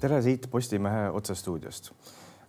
tere 0.00 0.20
siit 0.22 0.46
Postimehe 0.52 1.08
otsestuudiost. 1.16 1.90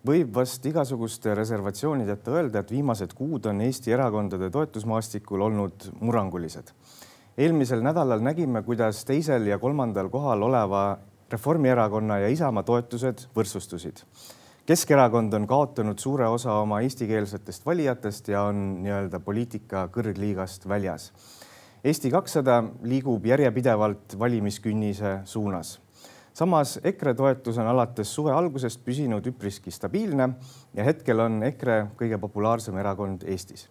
võib 0.08 0.30
vast 0.36 0.66
igasuguste 0.66 1.33
reservatsioonideta 1.36 2.32
öelda, 2.32 2.62
et 2.62 2.72
viimased 2.72 3.14
kuud 3.16 3.46
on 3.50 3.62
Eesti 3.62 3.92
erakondade 3.92 4.50
toetusmaastikul 4.51 5.42
olnud 5.42 5.88
murrangulised. 6.00 6.72
eelmisel 7.38 7.82
nädalal 7.82 8.20
nägime, 8.20 8.64
kuidas 8.64 9.06
teisel 9.06 9.48
ja 9.48 9.60
kolmandal 9.60 10.10
kohal 10.10 10.44
oleva 10.44 10.98
Reformierakonna 11.32 12.20
ja 12.20 12.28
Isamaa 12.28 12.64
toetused 12.64 13.28
võrdsustusid. 13.36 14.04
Keskerakond 14.66 15.34
on 15.34 15.48
kaotanud 15.48 16.00
suure 16.00 16.28
osa 16.28 16.54
oma 16.54 16.82
eestikeelsetest 16.82 17.66
valijatest 17.66 18.28
ja 18.28 18.43
on 18.43 18.84
nii-öelda 18.84 19.20
poliitika 19.20 19.88
kõrgliigast 19.88 20.68
väljas. 20.68 21.11
Eesti 21.84 22.11
kakssada 22.11 22.64
liigub 22.84 23.25
järjepidevalt 23.25 24.20
valimiskünnise 24.20 25.20
suunas 25.25 25.78
samas 26.37 26.79
EKRE 26.83 27.14
toetus 27.18 27.57
on 27.57 27.68
alates 27.68 28.09
suve 28.14 28.32
algusest 28.33 28.83
püsinud 28.86 29.25
üpriski 29.25 29.71
stabiilne 29.73 30.27
ja 30.77 30.83
hetkel 30.86 31.23
on 31.23 31.39
EKRE 31.47 31.77
kõige 31.97 32.19
populaarsem 32.21 32.77
erakond 32.77 33.25
Eestis. 33.25 33.65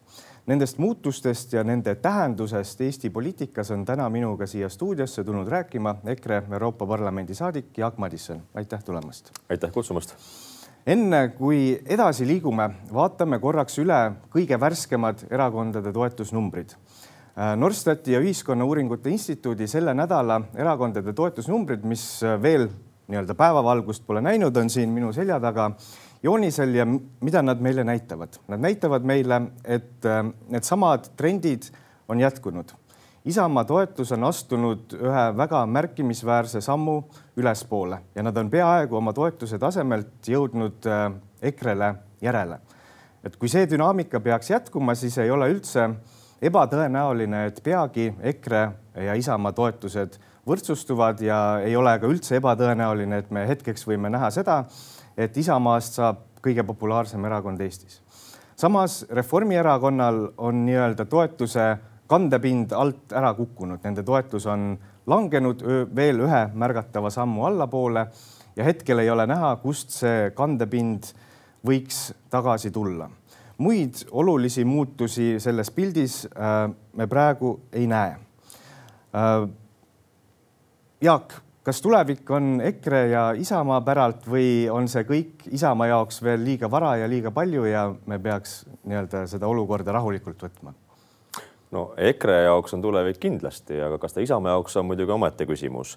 Nendest 0.50 0.80
muutustest 0.82 1.54
ja 1.54 1.62
nende 1.66 1.94
tähendusest 2.02 2.82
Eesti 2.86 3.10
poliitikas 3.14 3.70
on 3.74 3.84
täna 3.86 4.08
minuga 4.10 4.46
siia 4.50 4.68
stuudiosse 4.70 5.24
tulnud 5.24 5.48
rääkima 5.50 5.96
EKRE 6.14 6.42
Euroopa 6.50 6.86
Parlamendi 6.86 7.34
saadik 7.34 7.70
Jaak 7.78 7.98
Madisson. 7.98 8.42
aitäh 8.54 8.84
tulemast. 8.84 9.30
aitäh 9.50 9.72
kutsumast. 9.72 10.14
enne 10.86 11.28
kui 11.28 11.82
edasi 11.86 12.26
liigume, 12.26 12.70
vaatame 12.92 13.38
korraks 13.38 13.78
üle 13.78 14.12
kõige 14.30 14.60
värskemad 14.60 15.26
erakondade 15.30 15.92
toetusnumbrid 15.92 16.74
Norstati 17.36 18.12
ja 18.12 18.20
Ühiskonnauuringute 18.24 19.10
Instituudi 19.12 19.66
selle 19.68 19.92
nädala 19.94 20.38
erakondade 20.56 21.12
toetusnumbrid, 21.12 21.82
mis 21.84 22.22
äh, 22.24 22.38
veel 22.40 22.64
nii-öelda 23.12 23.36
päevavalgust 23.36 24.06
pole 24.06 24.22
näinud, 24.24 24.56
on 24.56 24.70
siin 24.72 24.88
minu 24.90 25.10
selja 25.12 25.36
taga 25.40 25.66
joonisel 26.24 26.72
ja 26.78 26.86
mida 26.88 27.42
nad 27.44 27.60
meile 27.60 27.84
näitavad? 27.84 28.40
Nad 28.48 28.64
näitavad 28.64 29.04
meile, 29.04 29.42
et 29.64 30.08
äh, 30.08 30.24
needsamad 30.48 31.12
trendid 31.16 31.68
on 32.08 32.24
jätkunud. 32.24 32.72
Isamaa 33.28 33.66
toetus 33.68 34.14
on 34.16 34.24
astunud 34.24 34.96
ühe 34.96 35.28
väga 35.36 35.60
märkimisväärse 35.66 36.64
sammu 36.64 37.02
ülespoole 37.36 38.00
ja 38.14 38.22
nad 38.22 38.36
on 38.36 38.48
peaaegu 38.50 38.96
oma 38.96 39.12
toetuse 39.12 39.58
tasemelt 39.58 40.30
jõudnud 40.30 40.86
EKRE-le 41.42 41.94
järele. 42.22 42.60
et 43.24 43.36
kui 43.36 43.48
see 43.50 43.66
dünaamika 43.66 44.20
peaks 44.20 44.50
jätkuma, 44.50 44.94
siis 44.94 45.18
ei 45.18 45.30
ole 45.30 45.50
üldse 45.50 45.90
ebatõenäoline, 46.42 47.46
et 47.48 47.60
peagi 47.64 48.10
EKRE 48.32 48.62
ja 49.06 49.14
Isamaa 49.16 49.52
toetused 49.56 50.18
võrdsustuvad 50.46 51.20
ja 51.24 51.60
ei 51.64 51.76
ole 51.76 51.96
ka 51.98 52.08
üldse 52.10 52.36
ebatõenäoline, 52.38 53.22
et 53.22 53.30
me 53.34 53.46
hetkeks 53.48 53.86
võime 53.88 54.10
näha 54.12 54.30
seda, 54.30 54.62
et 55.16 55.36
Isamaast 55.36 55.98
saab 55.98 56.22
kõige 56.44 56.62
populaarsem 56.66 57.24
erakond 57.24 57.60
Eestis. 57.60 58.02
samas 58.56 59.04
Reformierakonnal 59.10 60.28
on 60.36 60.64
nii-öelda 60.66 61.04
toetuse 61.04 61.76
kandepind 62.06 62.72
alt 62.72 63.12
ära 63.12 63.34
kukkunud, 63.34 63.80
nende 63.84 64.02
toetus 64.02 64.46
on 64.46 64.78
langenud 65.06 65.62
veel 65.96 66.20
ühe 66.20 66.46
märgatava 66.54 67.10
sammu 67.10 67.44
allapoole 67.46 68.06
ja 68.56 68.64
hetkel 68.64 68.98
ei 68.98 69.10
ole 69.10 69.26
näha, 69.26 69.56
kust 69.56 69.90
see 69.90 70.30
kandepind 70.30 71.10
võiks 71.66 72.12
tagasi 72.30 72.70
tulla 72.70 73.10
muid 73.58 73.94
olulisi 74.10 74.64
muutusi 74.64 75.36
selles 75.40 75.70
pildis 75.70 76.26
äh, 76.26 76.70
me 76.96 77.06
praegu 77.06 77.60
ei 77.72 77.86
näe. 77.86 78.16
Äh, 79.16 79.48
Jaak, 81.00 81.34
kas 81.62 81.80
tulevik 81.82 82.30
on 82.30 82.60
EKRE 82.64 83.02
ja 83.08 83.30
Isamaa 83.36 83.80
päralt 83.84 84.28
või 84.28 84.68
on 84.72 84.88
see 84.88 85.04
kõik 85.08 85.48
Isamaa 85.52 85.90
jaoks 85.92 86.22
veel 86.22 86.44
liiga 86.44 86.70
vara 86.70 86.96
ja 87.00 87.08
liiga 87.08 87.30
palju 87.30 87.64
ja 87.68 87.88
me 88.06 88.18
peaks 88.18 88.64
nii-öelda 88.84 89.26
seda 89.30 89.48
olukorda 89.48 89.92
rahulikult 89.96 90.46
võtma? 90.48 90.74
no 91.74 91.90
EKRE 91.98 92.42
jaoks 92.46 92.76
on 92.76 92.82
tulevik 92.82 93.18
kindlasti, 93.20 93.80
aga 93.82 93.98
kas 93.98 94.14
ta 94.14 94.24
Isamaa 94.24 94.56
jaoks 94.56 94.76
on 94.76 94.86
muidugi 94.88 95.12
omaette 95.12 95.46
küsimus 95.46 95.96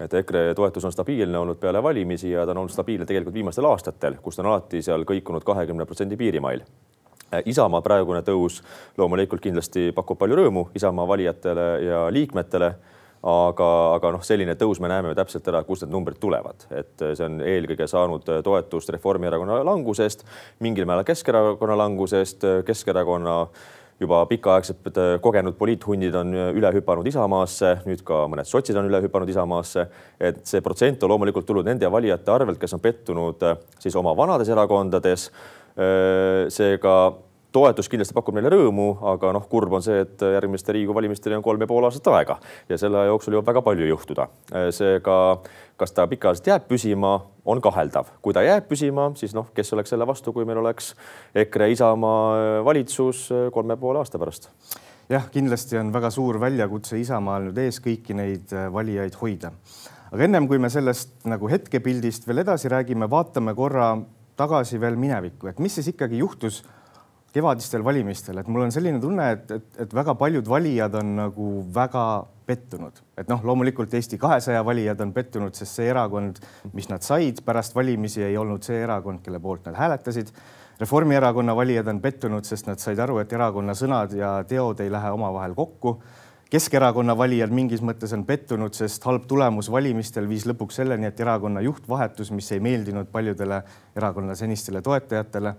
et 0.00 0.14
EKRE 0.14 0.54
toetus 0.54 0.84
on 0.84 0.92
stabiilne 0.92 1.38
olnud 1.38 1.58
peale 1.60 1.82
valimisi 1.82 2.30
ja 2.30 2.44
ta 2.46 2.52
on 2.52 2.64
olnud 2.64 2.72
stabiilne 2.72 3.06
tegelikult 3.06 3.34
viimastel 3.34 3.68
aastatel, 3.70 4.18
kus 4.22 4.36
ta 4.36 4.44
on 4.44 4.50
alati 4.52 4.82
seal 4.84 5.06
kõikunud 5.08 5.44
kahekümne 5.44 5.86
protsendi 5.88 6.18
piirimail. 6.20 6.64
Isamaa 7.44 7.82
praegune 7.82 8.22
tõus 8.22 8.60
loomulikult 8.98 9.42
kindlasti 9.42 9.90
pakub 9.94 10.18
palju 10.18 10.36
rõõmu 10.38 10.68
Isamaa 10.78 11.08
valijatele 11.08 11.66
ja 11.82 12.04
liikmetele 12.14 12.74
aga, 13.26 13.70
aga 13.96 14.12
noh, 14.14 14.24
selline 14.24 14.54
tõus 14.58 14.80
me 14.82 14.90
näeme 14.90 15.14
täpselt 15.18 15.48
ära, 15.50 15.62
kust 15.66 15.84
need 15.84 15.94
numbrid 15.94 16.20
tulevad, 16.22 16.66
et 16.70 17.06
see 17.08 17.24
on 17.26 17.40
eelkõige 17.42 17.88
saanud 17.90 18.28
toetust 18.46 18.92
Reformierakonna 18.94 19.62
langusest, 19.66 20.22
mingil 20.62 20.86
määral 20.88 21.06
Keskerakonna 21.08 21.78
langusest, 21.82 22.46
Keskerakonna 22.66 23.40
juba 24.00 24.20
pikaaegselt 24.28 24.98
kogenud 25.24 25.56
poliithunnid 25.56 26.14
on 26.20 26.34
üle 26.36 26.70
hüpanud 26.74 27.06
Isamaasse, 27.08 27.78
nüüd 27.88 28.02
ka 28.06 28.26
mõned 28.28 28.46
sotsid 28.46 28.76
on 28.76 28.90
üle 28.90 29.00
hüpanud 29.06 29.30
Isamaasse. 29.32 29.86
et 30.20 30.44
see 30.46 30.60
protsent 30.60 31.02
on 31.02 31.10
loomulikult 31.10 31.46
tulnud 31.46 31.64
nende 31.64 31.90
valijate 31.90 32.30
arvelt, 32.30 32.60
kes 32.60 32.76
on 32.76 32.80
pettunud 32.80 33.46
siis 33.80 33.96
oma 33.96 34.12
vanades 34.16 34.48
erakondades 34.52 35.30
Äh, 35.30 35.65
seega 35.76 36.92
toetus 37.56 37.88
kindlasti 37.88 38.14
pakub 38.16 38.36
neile 38.36 38.50
rõõmu, 38.52 38.86
aga 39.14 39.30
noh, 39.36 39.44
kurb 39.48 39.76
on 39.78 39.84
see, 39.84 40.02
et 40.04 40.22
järgmiste 40.36 40.74
Riigikogu 40.74 40.98
valimisteni 40.98 41.38
on 41.38 41.44
kolm 41.44 41.62
ja 41.62 41.68
pool 41.70 41.86
aastat 41.88 42.10
aega 42.12 42.36
ja 42.68 42.78
selle 42.80 43.00
aja 43.00 43.12
jooksul 43.12 43.36
jõuab 43.36 43.48
väga 43.48 43.62
palju 43.64 43.88
juhtuda. 43.88 44.26
Äh, 44.52 44.68
seega, 44.76 45.16
kas 45.80 45.94
ta 45.96 46.04
pikaajaliselt 46.10 46.50
jääb 46.52 46.66
püsima, 46.68 47.14
on 47.46 47.62
kaheldav. 47.64 48.10
kui 48.22 48.36
ta 48.36 48.44
jääb 48.44 48.68
püsima, 48.68 49.08
siis 49.16 49.34
noh, 49.36 49.48
kes 49.56 49.72
oleks 49.76 49.94
selle 49.94 50.08
vastu, 50.08 50.34
kui 50.36 50.44
meil 50.48 50.60
oleks 50.60 50.92
EKRE 51.44 51.70
Isamaa 51.72 52.20
äh, 52.34 52.58
valitsus 52.64 53.28
kolme 53.54 53.78
poole 53.80 54.02
aasta 54.04 54.20
pärast? 54.20 54.50
jah, 55.08 55.28
kindlasti 55.32 55.78
on 55.80 55.92
väga 55.94 56.10
suur 56.10 56.40
väljakutse 56.42 56.98
Isamaal 57.00 57.48
nüüd 57.48 57.60
ees 57.62 57.78
kõiki 57.80 58.16
neid 58.18 58.52
valijaid 58.74 59.16
hoida. 59.20 59.52
aga 60.10 60.28
ennem 60.28 60.48
kui 60.50 60.58
me 60.58 60.68
sellest 60.68 61.24
nagu 61.24 61.48
hetkepildist 61.48 62.28
veel 62.28 62.42
edasi 62.44 62.68
räägime, 62.68 63.08
vaatame 63.10 63.54
korra 63.54 63.94
tagasi 64.36 64.80
veel 64.80 64.98
minevikku, 65.00 65.50
et 65.50 65.60
mis 65.62 65.74
siis 65.78 65.92
ikkagi 65.92 66.20
juhtus 66.20 66.62
kevadistel 67.36 67.84
valimistel, 67.84 68.38
et 68.40 68.48
mul 68.48 68.64
on 68.64 68.72
selline 68.72 69.00
tunne, 69.00 69.26
et, 69.34 69.50
et, 69.58 69.66
et 69.84 69.94
väga 69.94 70.14
paljud 70.16 70.46
valijad 70.48 70.94
on 70.96 71.12
nagu 71.18 71.48
väga 71.74 72.04
pettunud, 72.48 73.00
et 73.18 73.28
noh, 73.28 73.42
loomulikult 73.44 73.92
Eesti 73.98 74.18
kahesaja 74.20 74.62
valijad 74.64 75.00
on 75.04 75.12
pettunud, 75.12 75.56
sest 75.58 75.80
see 75.80 75.90
erakond, 75.92 76.38
mis 76.76 76.88
nad 76.88 77.04
said 77.04 77.42
pärast 77.44 77.74
valimisi, 77.76 78.22
ei 78.24 78.38
olnud 78.40 78.64
see 78.64 78.78
erakond, 78.84 79.20
kelle 79.24 79.42
poolt 79.42 79.66
nad 79.68 79.76
hääletasid. 79.76 80.30
Reformierakonna 80.80 81.54
valijad 81.56 81.88
on 81.88 82.00
pettunud, 82.04 82.44
sest 82.44 82.68
nad 82.68 82.80
said 82.80 83.00
aru, 83.00 83.18
et 83.22 83.32
erakonna 83.32 83.74
sõnad 83.76 84.12
ja 84.16 84.36
teod 84.48 84.80
ei 84.84 84.92
lähe 84.92 85.12
omavahel 85.16 85.56
kokku 85.56 85.96
Keskerakonna 86.46 87.16
valijad 87.18 87.50
mingis 87.50 87.80
mõttes 87.82 88.12
on 88.14 88.22
pettunud, 88.22 88.70
sest 88.78 89.02
halb 89.08 89.24
tulemus 89.26 89.66
valimistel 89.66 90.28
viis 90.30 90.44
lõpuks 90.46 90.76
selleni, 90.78 91.08
et 91.08 91.18
erakonna 91.18 91.58
juht 91.64 91.88
vahetus, 91.90 92.30
mis 92.30 92.46
ei 92.54 92.60
meeldinud 92.62 93.08
paljudele 93.10 93.64
erakonna 93.98 94.36
senistele 94.38 94.78
toetajatele. 94.82 95.54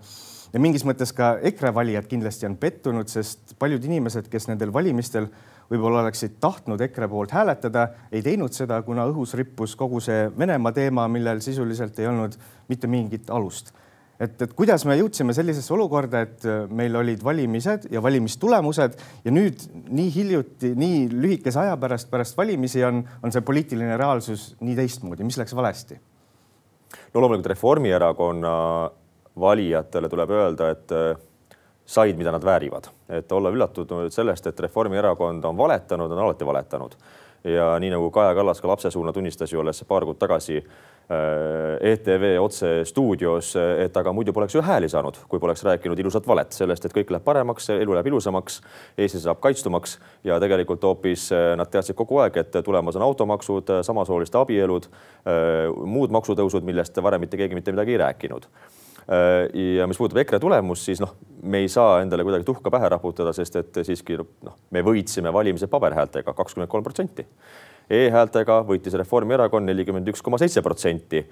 ja 0.52 0.60
mingis 0.60 0.86
mõttes 0.88 1.12
ka 1.12 1.34
EKRE 1.50 1.74
valijad 1.76 2.08
kindlasti 2.08 2.46
on 2.48 2.56
pettunud, 2.56 3.08
sest 3.08 3.52
paljud 3.58 3.84
inimesed, 3.84 4.30
kes 4.32 4.48
nendel 4.48 4.72
valimistel 4.72 5.28
võib-olla 5.68 6.00
oleksid 6.06 6.40
tahtnud 6.40 6.80
EKRE 6.80 7.08
poolt 7.08 7.36
hääletada, 7.36 7.88
ei 8.12 8.22
teinud 8.22 8.56
seda, 8.56 8.80
kuna 8.82 9.04
õhus 9.12 9.36
rippus 9.36 9.76
kogu 9.76 10.00
see 10.00 10.30
Venemaa 10.38 10.72
teema, 10.72 11.04
millel 11.08 11.44
sisuliselt 11.44 11.98
ei 11.98 12.08
olnud 12.08 12.40
mitte 12.68 12.88
mingit 12.88 13.28
alust 13.28 13.74
et, 14.20 14.42
et 14.42 14.54
kuidas 14.58 14.84
me 14.88 14.96
jõudsime 14.98 15.34
sellisesse 15.36 15.72
olukorda, 15.74 16.22
et 16.26 16.46
äh, 16.48 16.66
meil 16.74 16.96
olid 16.98 17.22
valimised 17.24 17.88
ja 17.92 18.02
valimistulemused 18.02 18.98
ja 19.24 19.34
nüüd 19.34 19.64
nii 19.88 20.12
hiljuti, 20.14 20.72
nii 20.78 21.06
lühikese 21.12 21.62
aja 21.64 21.76
pärast, 21.80 22.10
pärast 22.10 22.38
valimisi 22.38 22.84
on, 22.86 23.02
on 23.22 23.34
see 23.34 23.44
poliitiline 23.46 23.96
reaalsus 24.00 24.52
nii 24.60 24.76
teistmoodi, 24.78 25.26
mis 25.26 25.40
läks 25.40 25.56
valesti? 25.56 26.00
no 27.14 27.20
loomulikult 27.20 27.52
Reformierakonna 27.52 28.52
valijatele 29.40 30.08
tuleb 30.08 30.30
öelda, 30.34 30.70
et 30.74 30.92
äh, 30.96 31.14
said, 31.88 32.16
mida 32.16 32.32
nad 32.34 32.44
väärivad, 32.44 32.90
et 33.08 33.32
olla 33.32 33.52
üllatunud 33.54 34.12
sellest, 34.12 34.46
et 34.46 34.60
Reformierakond 34.60 35.44
on 35.44 35.56
valetanud, 35.56 36.12
on 36.12 36.26
alati 36.26 36.46
valetanud. 36.46 36.98
Ja 37.44 37.70
nii 37.80 37.92
nagu 37.94 38.10
Kaja 38.10 38.34
Kallas 38.34 38.60
ka 38.60 38.68
lapse 38.68 38.90
suuna 38.90 39.12
tunnistas 39.14 39.52
ju 39.52 39.60
alles 39.62 39.84
paar 39.88 40.04
kuud 40.04 40.18
tagasi 40.18 40.58
Äh, 41.10 41.92
ETV 41.92 42.36
otsestuudios, 42.40 43.54
et 43.56 43.94
aga 43.96 44.12
muidu 44.12 44.32
poleks 44.36 44.52
ju 44.52 44.60
hääli 44.60 44.90
saanud, 44.92 45.16
kui 45.30 45.40
poleks 45.40 45.62
rääkinud 45.64 45.96
ilusat 46.02 46.26
valet 46.28 46.52
sellest, 46.52 46.84
et 46.84 46.92
kõik 46.92 47.08
läheb 47.14 47.24
paremaks, 47.24 47.70
elu 47.72 47.94
läheb 47.96 48.10
ilusamaks, 48.10 48.58
Eesti 49.00 49.22
saab 49.22 49.40
kaitstumaks 49.40 49.94
ja 50.28 50.36
tegelikult 50.42 50.82
hoopis 50.84 51.30
äh, 51.32 51.54
nad 51.56 51.70
teadsid 51.72 51.96
kogu 51.96 52.18
aeg, 52.20 52.36
et 52.42 52.58
tulemas 52.64 52.98
on 53.00 53.06
automaksud, 53.06 53.72
samasooliste 53.88 54.36
abielud, 54.36 54.90
äh, 55.24 55.70
muud 55.88 56.12
maksutõusud, 56.12 56.68
millest 56.68 57.00
varem 57.00 57.24
mitte 57.24 57.40
keegi 57.40 57.56
mitte 57.56 57.72
midagi 57.72 57.96
ei 57.96 58.02
rääkinud. 58.04 58.50
Ja 59.08 59.86
mis 59.88 59.96
puudutab 59.96 60.18
EKRE 60.20 60.36
tulemust, 60.42 60.84
siis 60.84 61.00
noh, 61.00 61.14
me 61.48 61.62
ei 61.64 61.70
saa 61.72 62.02
endale 62.02 62.26
kuidagi 62.26 62.44
tuhka 62.44 62.68
pähe 62.68 62.90
raputada, 62.92 63.32
sest 63.32 63.54
et 63.56 63.78
siiski 63.88 64.18
noh, 64.20 64.58
me 64.76 64.82
võitsime 64.84 65.32
valimised 65.32 65.72
paberhäältega 65.72 66.34
kakskümmend 66.36 66.68
kolm 66.68 66.84
protsenti 66.84 67.24
e-häältega 67.90 68.60
võitis 68.68 68.96
Reformierakond 69.00 69.68
nelikümmend 69.68 70.08
üks 70.12 70.22
koma 70.24 70.40
seitse 70.40 70.62
protsenti 70.64 71.24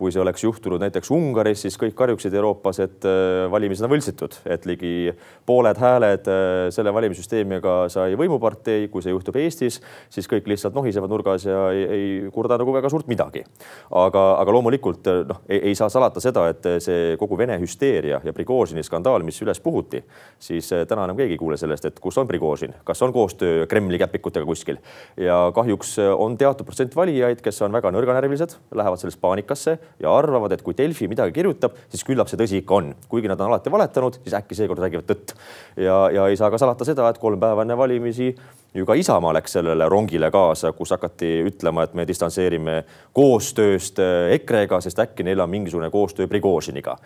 kui 0.00 0.12
see 0.14 0.22
oleks 0.22 0.44
juhtunud 0.44 0.80
näiteks 0.80 1.10
Ungaris, 1.12 1.66
siis 1.66 1.76
kõik 1.80 1.94
karjuksid 1.98 2.34
Euroopas, 2.38 2.80
et 2.80 3.04
äh, 3.08 3.44
valimised 3.52 3.84
on 3.84 3.92
võltsitud, 3.92 4.38
et 4.48 4.64
ligi 4.68 5.12
pooled 5.48 5.76
hääled 5.80 6.30
äh, 6.30 6.68
selle 6.72 6.94
valimissüsteemiga 6.96 7.74
sai 7.92 8.16
võimupartei. 8.18 8.88
kui 8.90 9.04
see 9.04 9.12
juhtub 9.12 9.36
Eestis, 9.36 9.80
siis 10.12 10.28
kõik 10.30 10.48
lihtsalt 10.48 10.76
nohisevad 10.76 11.12
nurgas 11.12 11.44
ja 11.44 11.66
ei, 11.74 11.84
ei 11.84 12.30
kurda 12.32 12.56
nagu 12.60 12.72
väga 12.72 12.90
suurt 12.92 13.10
midagi. 13.12 13.44
aga, 13.90 14.24
aga 14.40 14.54
loomulikult 14.56 15.10
äh, 15.12 15.20
noh, 15.28 15.42
ei 15.48 15.74
saa 15.76 15.90
salata 15.92 16.22
seda, 16.24 16.46
et 16.48 16.70
see 16.80 17.16
kogu 17.20 17.38
Vene 17.40 17.58
hüsteeria 17.60 18.22
ja 18.24 18.34
Prigožini 18.36 18.84
skandaal, 18.86 19.24
mis 19.26 19.40
üles 19.44 19.60
puhuti, 19.60 20.02
siis 20.40 20.68
täna 20.88 21.04
enam 21.04 21.18
keegi 21.20 21.36
ei 21.36 21.40
kuule 21.40 21.60
sellest, 21.60 21.90
et 21.90 22.00
kus 22.00 22.18
on 22.20 22.28
Prigožin, 22.28 22.74
kas 22.84 23.02
on 23.04 23.12
koostöö 23.12 23.68
Kremli 23.68 24.00
käpikutega 24.00 24.48
kuskil 24.48 24.80
ja 25.20 25.38
kahjuks 25.54 25.98
on 26.16 26.36
teatud 26.40 26.68
protsent 26.68 26.96
valijaid, 26.96 27.44
kes 27.44 27.60
on 27.66 27.72
väga 27.76 27.92
nõrganärvilised, 27.92 28.56
lähevad 28.76 29.00
sellest 29.00 29.20
paanikasse 29.20 29.78
ja 30.00 30.12
arvavad, 30.16 30.52
et 30.52 30.62
kui 30.62 30.76
Delfi 30.76 31.08
midagi 31.10 31.34
kirjutab, 31.36 31.76
siis 31.90 32.04
küllap 32.06 32.30
see 32.30 32.38
tõsi 32.40 32.60
ikka 32.62 32.78
on. 32.78 32.94
kuigi 33.08 33.28
nad 33.28 33.40
on 33.40 33.50
alati 33.50 33.72
valetanud, 33.72 34.20
siis 34.22 34.36
äkki 34.38 34.58
seekord 34.58 34.82
räägivad 34.84 35.08
tõtt. 35.08 35.34
ja, 35.76 36.10
ja 36.14 36.28
ei 36.28 36.36
saa 36.36 36.50
ka 36.50 36.58
salata 36.58 36.84
seda, 36.84 37.08
et 37.08 37.18
kolm 37.18 37.40
päeva 37.40 37.66
enne 37.66 37.76
valimisi 37.76 38.34
ju 38.74 38.86
ka 38.86 38.94
Isamaa 38.94 39.34
läks 39.34 39.58
sellele 39.58 39.88
rongile 39.88 40.30
kaasa, 40.30 40.72
kus 40.72 40.94
hakati 40.94 41.40
ütlema, 41.50 41.84
et 41.84 41.94
me 41.94 42.06
distantseerime 42.06 42.84
koostööst 43.12 43.98
EKRE-ga, 44.36 44.80
sest 44.80 44.98
äkki 45.02 45.26
neil 45.26 45.40
on 45.40 45.50
mingisugune 45.50 45.90
koostöö 45.90 46.28
Prigožiniga 46.30 46.96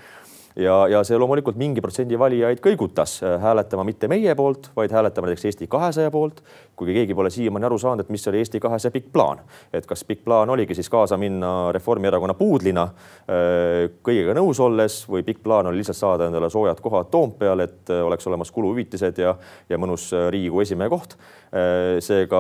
ja, 0.57 0.75
ja 0.91 1.03
see 1.07 1.19
loomulikult 1.19 1.59
mingi 1.59 1.83
protsendi 1.83 2.19
valijaid 2.19 2.61
kõigutas 2.63 3.17
äh, 3.25 3.37
hääletama 3.43 3.85
mitte 3.87 4.09
meie 4.11 4.35
poolt, 4.39 4.71
vaid 4.77 4.93
hääletama 4.95 5.29
näiteks 5.29 5.49
Eesti 5.51 5.69
kahesaja 5.71 6.13
poolt. 6.15 6.43
kuigi 6.77 6.95
keegi 6.95 7.15
pole 7.15 7.31
siiamaani 7.31 7.67
aru 7.69 7.79
saanud, 7.79 8.03
et 8.03 8.09
mis 8.11 8.27
oli 8.29 8.41
Eesti 8.43 8.59
kahesaja 8.61 8.91
pikk 8.91 9.13
plaan, 9.13 9.39
et 9.73 9.87
kas 9.87 10.03
pikk 10.05 10.25
plaan 10.25 10.51
oligi 10.51 10.75
siis 10.75 10.91
kaasa 10.91 11.17
minna 11.17 11.73
Reformierakonna 11.73 12.35
puudlina 12.35 12.83
äh, 12.85 13.91
kõigega 14.03 14.35
nõus 14.35 14.61
olles 14.63 15.03
või 15.11 15.23
pikk 15.27 15.43
plaan 15.43 15.71
oli 15.71 15.83
lihtsalt 15.83 15.99
saada 15.99 16.29
endale 16.31 16.51
soojad 16.51 16.83
kohad 16.83 17.11
Toompeal, 17.11 17.67
et 17.67 17.91
äh, 17.91 18.03
oleks 18.07 18.27
olemas 18.27 18.51
kuluhüvitised 18.55 19.19
ja, 19.23 19.37
ja 19.69 19.79
mõnus 19.79 20.11
Riigikogu 20.31 20.67
esimehe 20.67 20.91
koht 20.93 21.19
seega 22.03 22.39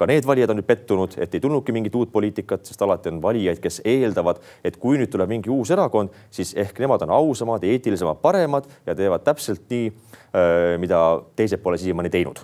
ka 0.00 0.06
need 0.08 0.24
valijad 0.24 0.48
on 0.48 0.56
nüüd 0.56 0.64
pettunud, 0.64 1.18
et 1.20 1.34
ei 1.36 1.42
tulnudki 1.44 1.74
mingit 1.76 1.94
uut 1.98 2.08
poliitikat, 2.12 2.64
sest 2.64 2.80
alati 2.82 3.10
on 3.12 3.18
valijaid, 3.20 3.60
kes 3.60 3.82
eeldavad, 3.84 4.40
et 4.64 4.78
kui 4.80 4.96
nüüd 4.96 5.10
tuleb 5.12 5.28
mingi 5.28 5.52
uus 5.52 5.74
erakond, 5.74 6.14
siis 6.32 6.54
ehk 6.56 6.80
nemad 6.80 7.04
on 7.04 7.12
ausamad, 7.18 7.45
eetilisemad, 7.62 8.20
paremad 8.22 8.66
ja 8.86 8.94
teevad 8.94 9.24
täpselt 9.26 9.64
nii, 9.70 9.90
mida 10.82 11.00
teised 11.36 11.62
pole 11.64 11.78
siiamaani 11.80 12.10
teinud. 12.12 12.42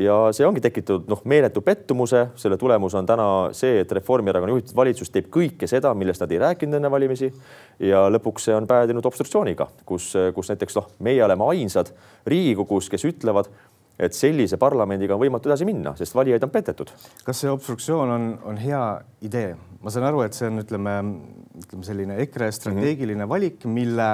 ja 0.00 0.14
see 0.32 0.46
ongi 0.46 0.62
tekitatud 0.64 1.10
noh, 1.10 1.20
meeletu 1.28 1.60
pettumuse, 1.60 2.26
selle 2.40 2.56
tulemus 2.56 2.94
on 2.96 3.06
täna 3.06 3.26
see, 3.56 3.82
et 3.82 3.92
Reformierakonna 3.92 4.54
juhitud 4.54 4.76
valitsus 4.76 5.10
teeb 5.12 5.28
kõike 5.32 5.68
seda, 5.68 5.92
millest 5.94 6.22
nad 6.24 6.32
ei 6.32 6.40
rääkinud 6.40 6.78
enne 6.78 6.90
valimisi. 6.90 7.32
ja 7.78 8.06
lõpuks 8.08 8.48
see 8.48 8.56
on 8.56 8.66
päädinud 8.66 9.06
obstruktsiooniga, 9.06 9.68
kus, 9.84 10.14
kus 10.34 10.54
näiteks 10.54 10.80
noh, 10.80 10.88
meie 10.98 11.24
oleme 11.24 11.44
ainsad 11.52 11.92
Riigikogus, 12.26 12.88
kes 12.88 13.04
ütlevad 13.04 13.50
et 14.00 14.16
sellise 14.16 14.56
parlamendiga 14.60 15.16
on 15.16 15.20
võimatu 15.20 15.50
edasi 15.50 15.66
minna, 15.68 15.92
sest 15.98 16.14
valijaid 16.16 16.44
on 16.46 16.52
petetud. 16.54 16.92
kas 17.24 17.44
see 17.44 17.52
obstruktsioon 17.52 18.16
on, 18.16 18.30
on 18.48 18.60
hea 18.60 18.84
idee? 19.28 19.56
Ma 19.80 19.92
saan 19.92 20.06
aru, 20.10 20.22
et 20.26 20.36
see 20.36 20.48
on, 20.50 20.60
ütleme, 20.62 20.94
ütleme 21.62 21.86
selline 21.86 22.16
EKRE 22.26 22.50
strateegiline 22.52 23.24
mm 23.24 23.26
-hmm. 23.26 23.32
valik, 23.32 23.64
mille 23.64 24.08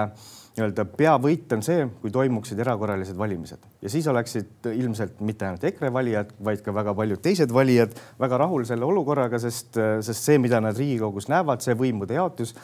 nii-öelda 0.57 0.85
peavõit 0.97 1.53
on 1.53 1.63
see, 1.63 1.89
kui 2.01 2.11
toimuksid 2.11 2.59
erakorralised 2.65 3.19
valimised 3.19 3.67
ja 3.83 3.91
siis 3.93 4.07
oleksid 4.09 4.71
ilmselt 4.73 5.21
mitte 5.21 5.45
ainult 5.47 5.65
EKRE 5.65 5.93
valijad, 5.93 6.31
vaid 6.45 6.63
ka 6.65 6.75
väga 6.75 6.95
paljud 6.95 7.21
teised 7.23 7.53
valijad 7.53 7.93
väga 8.21 8.39
rahul 8.39 8.65
selle 8.65 8.85
olukorraga, 8.85 9.39
sest, 9.39 9.77
sest 10.01 10.23
see, 10.31 10.39
mida 10.39 10.61
nad 10.61 10.79
Riigikogus 10.79 11.29
näevad, 11.29 11.61
see 11.61 11.75
võimude 11.75 12.17
jaotus 12.17 12.55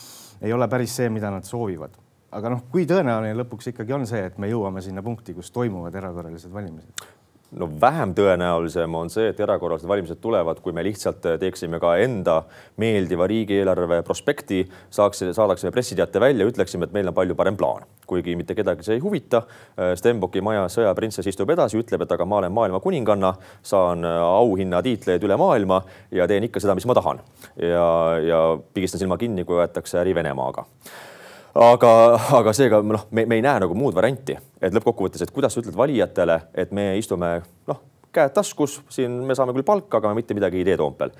ei 0.41 0.53
ole 0.53 0.69
päris 0.69 0.97
see, 0.97 1.11
mida 1.11 1.31
nad 1.31 1.45
soovivad 1.45 1.99
aga 2.33 2.49
noh, 2.55 2.63
kui 2.73 2.87
tõenäoline 2.89 3.37
lõpuks 3.43 3.69
ikkagi 3.73 3.93
on 3.93 4.07
see, 4.09 4.25
et 4.31 4.39
me 4.41 4.49
jõuame 4.49 4.81
sinna 4.81 5.05
punkti, 5.05 5.35
kus 5.37 5.51
toimuvad 5.53 5.95
erakorralised 6.01 6.53
valimised? 6.53 7.05
No 7.59 7.69
vähem 7.81 8.15
tõenäolisem 8.17 8.95
on 8.97 9.11
see, 9.13 9.29
et 9.33 9.41
erakorralised 9.41 9.89
valimised 9.89 10.21
tulevad, 10.23 10.61
kui 10.65 10.75
me 10.75 10.85
lihtsalt 10.87 11.25
teeksime 11.41 11.81
ka 11.83 11.95
enda 12.03 12.39
meeldiva 12.81 13.27
riigieelarve 13.31 14.01
prospekti, 14.07 14.63
saaks, 14.93 15.25
saadaksime 15.37 15.73
pressiteate 15.75 16.21
välja, 16.23 16.47
ütleksime, 16.49 16.89
et 16.89 16.97
meil 16.97 17.11
on 17.11 17.17
palju 17.17 17.37
parem 17.39 17.59
plaan, 17.61 17.87
kuigi 18.09 18.37
mitte 18.39 18.57
kedagi 18.59 18.87
see 18.87 18.99
ei 18.99 19.05
huvita. 19.05 19.43
Stenbocki 19.99 20.43
maja 20.45 20.65
sõjaprintsess 20.73 21.29
istub 21.33 21.53
edasi, 21.53 21.81
ütleb, 21.83 22.07
et 22.07 22.17
aga 22.17 22.27
ma 22.29 22.41
olen 22.41 22.57
maailma 22.57 22.81
kuninganna, 22.85 23.35
saan 23.63 24.07
auhinnatiitleid 24.07 25.25
üle 25.29 25.39
maailma 25.41 25.83
ja 26.13 26.29
teen 26.31 26.49
ikka 26.49 26.63
seda, 26.63 26.77
mis 26.79 26.89
ma 26.89 26.97
tahan 26.99 27.23
ja, 27.61 27.87
ja 28.25 28.43
pigistan 28.75 29.03
silma 29.03 29.21
kinni, 29.21 29.45
kui 29.49 29.61
aetakse 29.61 30.01
äri 30.01 30.15
Venemaaga 30.17 30.67
aga, 31.55 31.93
aga 32.39 32.57
seega 32.57 32.83
noh, 32.87 33.07
me, 33.11 33.27
me 33.27 33.39
ei 33.39 33.45
näe 33.45 33.63
nagu 33.65 33.77
muud 33.79 33.95
varianti, 33.97 34.37
et 34.61 34.75
lõppkokkuvõttes, 34.75 35.25
et 35.25 35.33
kuidas 35.35 35.55
sa 35.55 35.63
ütled 35.63 35.77
valijatele, 35.77 36.41
et 36.55 36.73
me 36.73 36.93
istume 37.01 37.35
noh, 37.69 37.81
käed 38.13 38.35
taskus, 38.37 38.81
siin 38.93 39.23
me 39.27 39.37
saame 39.37 39.55
küll 39.57 39.67
palka, 39.67 40.01
aga 40.01 40.13
mitte 40.17 40.37
midagi 40.37 40.61
ei 40.61 40.69
tee 40.69 40.77
Toompeal 40.81 41.17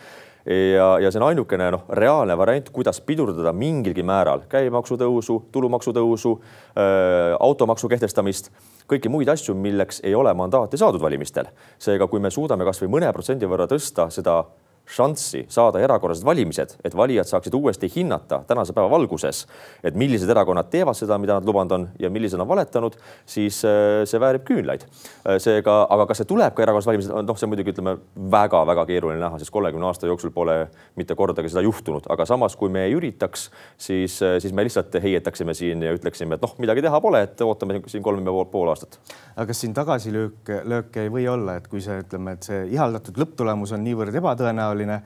ja, 0.47 0.99
ja 0.99 1.11
see 1.11 1.21
on 1.21 1.29
ainukene 1.29 1.69
noh, 1.75 1.85
reaalne 1.99 2.37
variant, 2.39 2.71
kuidas 2.75 3.01
pidurdada 3.07 3.53
mingilgi 3.55 4.03
määral 4.07 4.45
käibemaksu 4.51 4.99
tõusu, 5.01 5.39
tulumaksu 5.55 5.95
tõusu 5.97 6.35
äh,, 6.39 7.37
automaksu 7.41 7.91
kehtestamist, 7.93 8.51
kõiki 8.91 9.13
muid 9.13 9.31
asju, 9.33 9.55
milleks 9.55 10.03
ei 10.03 10.15
ole 10.19 10.35
mandaati 10.35 10.81
saadud 10.81 11.03
valimistel. 11.03 11.51
seega, 11.79 12.09
kui 12.11 12.21
me 12.21 12.31
suudame 12.31 12.67
kasvõi 12.67 12.91
mõne 12.91 13.13
protsendi 13.13 13.47
võrra 13.47 13.69
tõsta 13.71 14.09
seda 14.11 14.43
šanssi 14.89 15.47
saada 15.53 15.81
erakorralised 15.81 16.27
valimised, 16.27 16.75
et 16.85 16.97
valijad 16.97 17.29
saaksid 17.29 17.55
uuesti 17.55 17.89
hinnata 17.95 18.43
tänase 18.47 18.75
päeva 18.77 18.91
valguses, 18.91 19.47
et 19.85 19.97
millised 19.99 20.31
erakonnad 20.31 20.69
teevad 20.73 20.99
seda, 20.99 21.19
mida 21.23 21.39
nad 21.39 21.47
lubanud 21.49 21.73
on 21.77 21.87
ja 22.01 22.11
millised 22.11 22.41
on 22.41 22.49
valetanud, 22.49 22.97
siis 23.27 23.63
äh, 23.65 24.03
see 24.09 24.21
väärib 24.21 24.45
küünlaid. 24.49 24.85
Äh, 25.23 25.39
seega, 25.43 25.83
aga 25.91 26.07
kas 26.11 26.23
see 26.23 26.29
tuleb 26.29 26.55
ka 26.57 26.65
erakorralised 26.65 26.91
valimised, 26.91 27.15
noh, 27.29 27.39
see 27.39 27.49
on 27.49 27.53
muidugi 27.55 27.75
ütleme 27.75 27.97
väga-väga 28.37 28.87
keeruline 28.91 29.23
näha, 29.23 29.41
sest 29.41 29.55
kolmekümne 29.55 29.89
aasta 29.89 30.11
jooksul 30.11 30.35
pole 30.35 30.59
mitte 30.99 31.17
kordagi 31.19 31.53
seda 31.53 31.65
juhtunud, 31.65 32.09
aga 32.13 32.27
samas, 32.29 32.57
kui 32.61 32.73
me 32.73 32.85
ei 32.89 32.97
üritaks, 32.99 33.49
siis, 33.81 34.19
äh, 34.23 34.37
siis 34.43 34.53
me 34.53 34.67
lihtsalt 34.67 34.99
heietaksime 35.03 35.55
siin 35.57 35.83
ja 35.87 35.95
ütleksime, 35.97 36.37
et 36.37 36.45
noh, 36.45 36.57
midagi 36.63 36.85
teha 36.85 37.01
pole, 37.01 37.25
et 37.29 37.41
ootame 37.47 37.81
siin 37.87 38.05
kolm 38.05 38.27
ja 38.27 38.37
pool 38.53 38.69
aastat. 38.73 38.99
aga 39.37 39.47
kas 39.49 39.63
siin 39.65 39.75
tagasilöök, 39.75 40.53
lööke 40.69 41.07
ei 41.07 41.13
või 41.13 41.27
olla, 41.31 41.57
et 41.57 41.69
kui 41.71 41.81
see, 41.81 42.03
ütleme, 42.05 42.37
et 42.37 42.47
see 42.49 42.67
ihaldatud 42.75 43.17
lõpptulemus 43.21 43.73
on 43.73 43.85
niivõrd 43.87 44.15
ebatõenäoline, 44.21 44.72
tõenäoline, 44.73 45.03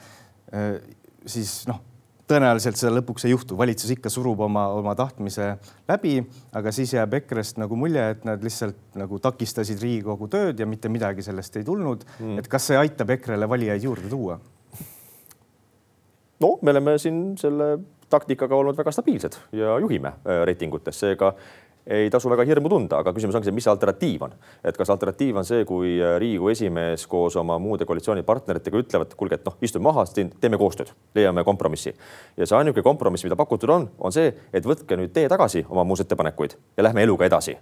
äh, 0.54 0.80
siis 1.26 1.64
noh, 1.68 1.80
tõenäoliselt 2.26 2.78
seda 2.78 2.92
lõpuks 2.96 3.26
ei 3.26 3.32
juhtu, 3.32 3.56
valitsus 3.58 3.90
ikka 3.94 4.10
surub 4.10 4.40
oma, 4.46 4.66
oma 4.74 4.94
tahtmise 4.98 5.56
läbi, 5.88 6.18
aga 6.56 6.72
siis 6.74 6.94
jääb 6.94 7.14
EKRE-st 7.20 7.60
nagu 7.62 7.78
mulje, 7.78 8.02
et 8.16 8.24
nad 8.26 8.42
lihtsalt 8.42 8.98
nagu 8.98 9.18
takistasid 9.22 9.82
Riigikogu 9.82 10.28
tööd 10.28 10.58
ja 10.58 10.66
mitte 10.66 10.90
midagi 10.90 11.22
sellest 11.22 11.56
ei 11.56 11.66
tulnud. 11.66 12.06
Mm.. 12.18 12.38
et 12.42 12.48
kas 12.48 12.70
see 12.70 12.78
aitab 12.78 13.10
EKRE-le 13.16 13.48
valijaid 13.48 13.86
juurde 13.86 14.10
tuua? 14.10 14.40
no 16.40 16.58
me 16.62 16.70
oleme 16.74 16.98
siin 17.00 17.20
selle 17.40 17.76
taktikaga 18.10 18.54
olnud 18.54 18.76
väga 18.76 18.92
stabiilsed 18.92 19.38
ja 19.56 19.78
juhime 19.82 20.12
äh, 20.18 20.42
reitingutes, 20.46 20.98
seega 21.00 21.32
ei 21.86 22.10
tasu 22.10 22.30
väga 22.30 22.44
hirmu 22.46 22.70
tunda, 22.70 23.00
aga 23.00 23.12
küsimus 23.14 23.36
ongi 23.38 23.46
see, 23.46 23.54
mis 23.54 23.66
see 23.66 23.70
alternatiiv 23.70 24.24
on, 24.26 24.34
et 24.66 24.76
kas 24.78 24.90
alternatiiv 24.90 25.38
on 25.38 25.46
see, 25.46 25.64
kui 25.68 25.94
äh, 26.00 26.16
Riigikogu 26.22 26.50
esimees 26.50 27.06
koos 27.10 27.36
oma 27.38 27.58
muude 27.62 27.86
koalitsioonipartneritega 27.86 28.82
ütlevad, 28.82 29.14
kuulge, 29.18 29.38
et 29.38 29.46
noh, 29.46 29.54
istume 29.62 29.86
maha, 29.86 30.06
teeme 30.14 30.58
koostööd, 30.58 30.90
leiame 31.14 31.44
kompromissi. 31.46 31.94
ja 32.36 32.46
see 32.46 32.58
ainuke 32.58 32.82
kompromiss, 32.82 33.24
mida 33.24 33.38
pakutud 33.38 33.70
on, 33.70 33.88
on 33.98 34.14
see, 34.14 34.34
et 34.52 34.66
võtke 34.66 34.98
nüüd 34.98 35.14
tee 35.14 35.30
tagasi 35.30 35.64
oma 35.68 35.84
muudatusettepanekuid 35.84 36.58
ja 36.76 36.88
lähme 36.88 37.06
eluga 37.06 37.26
edasi. 37.30 37.56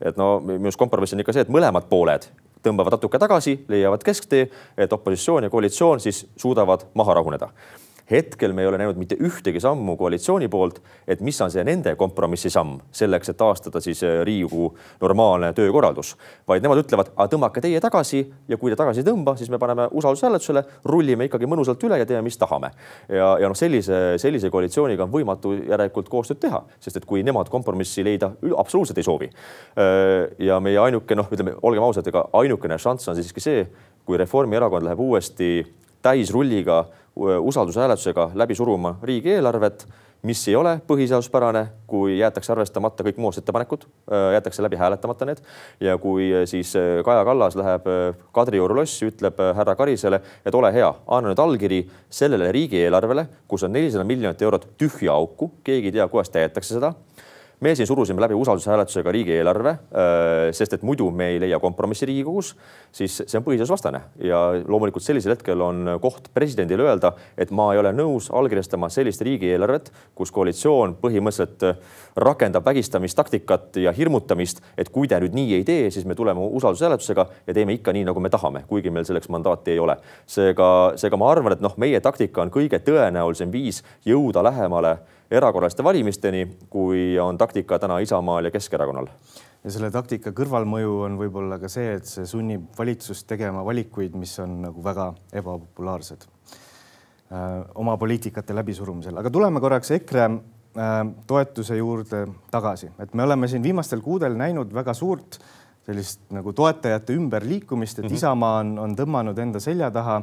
et 0.00 0.16
no 0.16 0.38
minu 0.40 0.68
arust 0.68 0.80
kompromiss 0.80 1.16
on 1.16 1.24
ikka 1.24 1.32
see, 1.32 1.48
et 1.48 1.52
mõlemad 1.52 1.88
pooled 1.88 2.28
tõmbavad 2.60 2.98
natuke 2.98 3.18
tagasi, 3.18 3.62
leiavad 3.68 4.02
kesktee, 4.04 4.50
et 4.76 4.92
opositsioon 4.92 5.46
ja 5.46 5.50
koalitsioon 5.50 6.00
siis 6.00 6.26
suudavad 6.36 6.90
maha 6.94 7.14
rahuneda 7.16 7.48
hetkel 8.10 8.52
me 8.52 8.62
ei 8.64 8.68
ole 8.68 8.78
näinud 8.80 8.98
mitte 9.00 9.16
ühtegi 9.20 9.60
sammu 9.62 9.96
koalitsiooni 10.00 10.48
poolt, 10.50 10.80
et 11.08 11.20
mis 11.24 11.38
on 11.40 11.50
see 11.52 11.64
nende 11.66 11.94
kompromissi 11.98 12.50
samm 12.50 12.78
selleks, 12.94 13.32
et 13.32 13.38
taastada 13.40 13.80
siis 13.84 14.02
äh, 14.06 14.20
Riigikogu 14.26 14.74
normaalne 15.00 15.52
töökorraldus, 15.56 16.14
vaid 16.48 16.64
nemad 16.64 16.82
ütlevad, 16.82 17.12
tõmmake 17.30 17.62
teie 17.64 17.80
tagasi 17.82 18.22
ja 18.48 18.58
kui 18.60 18.72
te 18.72 18.78
tagasi 18.80 19.04
ei 19.04 19.08
tõmba, 19.08 19.36
siis 19.38 19.50
me 19.52 19.58
paneme 19.62 19.88
usaldushääletusele, 19.96 20.64
rullime 20.90 21.28
ikkagi 21.28 21.48
mõnusalt 21.50 21.82
üle 21.86 22.00
ja 22.00 22.08
teeme, 22.08 22.24
mis 22.26 22.38
tahame. 22.40 22.72
ja, 23.08 23.32
ja 23.40 23.50
noh, 23.50 23.58
sellise, 23.58 24.18
sellise 24.22 24.50
koalitsiooniga 24.50 25.06
on 25.06 25.14
võimatu 25.14 25.54
järelikult 25.58 26.08
koostööd 26.10 26.40
teha, 26.42 26.62
sest 26.80 27.00
et 27.00 27.08
kui 27.08 27.24
nemad 27.26 27.48
kompromissi 27.52 28.04
leida 28.04 28.32
absoluutselt 28.56 28.98
ei 28.98 29.06
soovi. 29.06 29.30
Äh, 29.30 30.30
ja 30.38 30.60
meie 30.60 30.78
ainuke 30.78 31.16
noh, 31.18 31.30
ütleme, 31.30 31.54
olgem 31.62 31.86
ausad, 31.86 32.06
ega 32.10 32.26
ainukene 32.40 32.78
šanss 32.78 33.10
on 33.10 33.18
siiski 33.18 33.42
see, 33.44 33.66
kui 34.04 34.18
Reformierakond 34.18 34.86
läheb 34.86 35.00
uuesti 35.00 35.50
täisrulliga 36.02 36.84
usaldushääletusega 37.16 38.30
läbi 38.34 38.54
suruma 38.54 38.98
riigieelarvet, 39.02 39.86
mis 40.22 40.42
ei 40.48 40.56
ole 40.56 40.74
põhiseaduspärane, 40.86 41.62
kui 41.88 42.18
jäetakse 42.18 42.52
arvestamata 42.52 43.04
kõik 43.06 43.16
muudatusettepanekud, 43.20 43.86
jäetakse 44.34 44.62
läbi 44.62 44.76
hääletamata 44.76 45.28
need. 45.28 45.40
Ja 45.80 45.96
kui 45.98 46.28
siis 46.44 46.74
Kaja 47.04 47.24
Kallas 47.24 47.56
läheb 47.56 47.88
Kadrioru 48.36 48.76
lossi, 48.76 49.08
ütleb 49.08 49.40
härra 49.56 49.74
Karisele, 49.76 50.20
et 50.44 50.54
ole 50.54 50.72
hea, 50.76 50.90
anna 51.08 51.32
nüüd 51.32 51.40
allkiri 51.40 51.80
sellele 52.12 52.52
riigieelarvele, 52.52 53.26
kus 53.48 53.64
on 53.64 53.72
nelisada 53.72 54.04
miljonit 54.04 54.42
eurot 54.42 54.68
tühja 54.78 55.16
auku, 55.16 55.54
keegi 55.64 55.88
ei 55.88 55.96
tea, 55.98 56.08
kuidas 56.08 56.32
täidetakse 56.36 56.76
seda 56.76 56.92
me 57.60 57.74
siin 57.74 57.86
surusime 57.86 58.20
läbi 58.20 58.34
usaldushääletusega 58.34 59.12
riigieelarve, 59.12 59.70
äh, 59.70 59.78
sest 60.56 60.72
et 60.72 60.82
muidu 60.82 61.10
me 61.10 61.26
ei 61.34 61.40
leia 61.40 61.58
kompromissi 61.60 62.06
Riigikogus, 62.08 62.54
siis 62.92 63.20
see 63.26 63.38
on 63.38 63.44
põhiseadusvastane 63.44 64.00
ja 64.24 64.40
loomulikult 64.64 65.04
sellisel 65.04 65.34
hetkel 65.34 65.60
on 65.60 65.98
koht 66.00 66.30
presidendile 66.34 66.88
öelda, 66.88 67.12
et 67.38 67.52
ma 67.52 67.70
ei 67.74 67.82
ole 67.82 67.92
nõus 67.92 68.30
allkirjastama 68.32 68.88
sellist 68.92 69.20
riigieelarvet, 69.26 69.92
kus 70.16 70.32
koalitsioon 70.32 70.96
põhimõtteliselt 71.02 71.66
rakendab 72.16 72.64
vägistamistaktikat 72.64 73.76
ja 73.84 73.92
hirmutamist, 73.92 74.64
et 74.78 74.88
kui 74.88 75.08
te 75.08 75.20
nüüd 75.20 75.36
nii 75.36 75.60
ei 75.60 75.68
tee, 75.68 75.90
siis 75.92 76.08
me 76.08 76.16
tuleme 76.16 76.40
usaldushääletusega 76.40 77.26
ja 77.46 77.54
teeme 77.54 77.76
ikka 77.76 77.92
nii, 77.92 78.08
nagu 78.08 78.24
me 78.24 78.32
tahame, 78.32 78.64
kuigi 78.68 78.90
meil 78.90 79.04
selleks 79.04 79.28
mandaati 79.28 79.76
ei 79.76 79.78
ole. 79.78 79.96
seega, 80.26 80.92
seega 80.96 81.16
ma 81.20 81.30
arvan, 81.30 81.52
et 81.52 81.60
noh, 81.60 81.76
meie 81.76 82.00
taktika 82.00 82.42
on 82.42 82.50
kõige 82.50 82.80
tõenäolisem 82.84 83.52
viis 83.52 83.84
jõuda 84.06 84.42
lähemale 84.48 84.96
erakorraliste 85.30 85.84
valimisteni, 85.84 86.44
kui 86.70 87.18
on 87.18 87.38
taktika 87.38 87.78
täna 87.78 87.98
Isamaal 88.02 88.44
ja 88.44 88.50
Keskerakonnal. 88.50 89.06
ja 89.64 89.70
selle 89.70 89.90
taktika 89.92 90.32
kõrvalmõju 90.32 90.94
on 91.04 91.18
võib-olla 91.20 91.58
ka 91.60 91.68
see, 91.68 91.92
et 91.98 92.08
see 92.08 92.26
sunnib 92.26 92.70
valitsust 92.78 93.26
tegema 93.28 93.64
valikuid, 93.64 94.14
mis 94.16 94.32
on 94.40 94.60
nagu 94.64 94.82
väga 94.84 95.10
ebapopulaarsed 95.36 96.24
äh, 96.24 97.48
oma 97.74 97.96
poliitikate 98.00 98.56
läbisurumisel, 98.56 99.18
aga 99.20 99.30
tuleme 99.30 99.60
korraks 99.60 99.92
EKRE 99.98 100.24
äh, 100.26 101.00
toetuse 101.26 101.76
juurde 101.76 102.24
tagasi, 102.50 102.90
et 102.98 103.14
me 103.14 103.28
oleme 103.28 103.48
siin 103.48 103.62
viimastel 103.62 104.00
kuudel 104.00 104.38
näinud 104.40 104.72
väga 104.74 104.94
suurt 104.94 105.38
sellist 105.86 106.20
nagu 106.34 106.52
toetajate 106.52 107.14
ümberliikumist, 107.16 107.98
et 107.98 108.04
mm 108.04 108.08
-hmm. 108.08 108.16
Isamaa 108.16 108.58
on, 108.60 108.78
on 108.78 108.96
tõmmanud 108.96 109.38
enda 109.38 109.60
selja 109.60 109.90
taha 109.90 110.20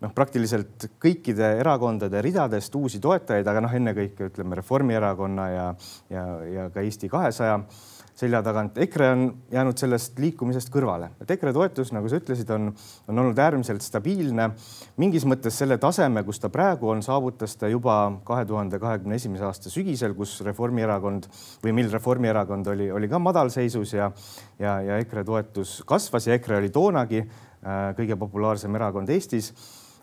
noh, 0.00 0.12
praktiliselt 0.14 0.88
kõikide 1.02 1.54
erakondade 1.60 2.22
ridadest 2.22 2.74
uusi 2.74 3.00
toetajaid, 3.00 3.46
aga 3.46 3.60
noh, 3.64 3.74
ennekõike 3.74 4.30
ütleme 4.30 4.58
Reformierakonna 4.60 5.48
ja, 5.50 5.66
ja, 6.10 6.24
ja 6.44 6.70
ka 6.70 6.80
Eesti 6.80 7.08
kahesaja 7.08 7.60
selja 8.14 8.40
tagant. 8.46 8.78
EKRE 8.78 9.08
on 9.10 9.22
jäänud 9.52 9.78
sellest 9.78 10.18
liikumisest 10.22 10.70
kõrvale, 10.72 11.10
et 11.20 11.30
EKRE 11.34 11.52
toetus, 11.56 11.92
nagu 11.94 12.08
sa 12.10 12.20
ütlesid, 12.20 12.50
on, 12.54 12.70
on 13.10 13.22
olnud 13.22 13.38
äärmiselt 13.38 13.82
stabiilne. 13.82 14.50
mingis 14.96 15.26
mõttes 15.26 15.58
selle 15.58 15.78
taseme, 15.78 16.22
kus 16.22 16.38
ta 16.40 16.48
praegu 16.48 16.88
on, 16.92 17.02
saavutas 17.02 17.56
ta 17.56 17.68
juba 17.68 17.96
kahe 18.24 18.44
tuhande 18.46 18.78
kahekümne 18.78 19.18
esimese 19.18 19.44
aasta 19.44 19.70
sügisel, 19.70 20.14
kus 20.14 20.40
Reformierakond 20.46 21.26
või 21.64 21.72
mil 21.72 21.90
Reformierakond 21.92 22.66
oli, 22.74 22.90
oli 22.92 23.08
ka 23.08 23.18
madalseisus 23.18 23.96
ja, 23.96 24.12
ja, 24.58 24.80
ja 24.80 24.98
EKRE 25.02 25.24
toetus 25.24 25.82
kasvas 25.86 26.28
ja 26.28 26.38
EKRE 26.38 26.62
oli 26.62 26.70
toonagi 26.70 27.24
äh, 27.24 27.90
kõige 27.98 28.16
populaarsem 28.20 28.74
erakond 28.78 29.10
Eestis 29.10 29.52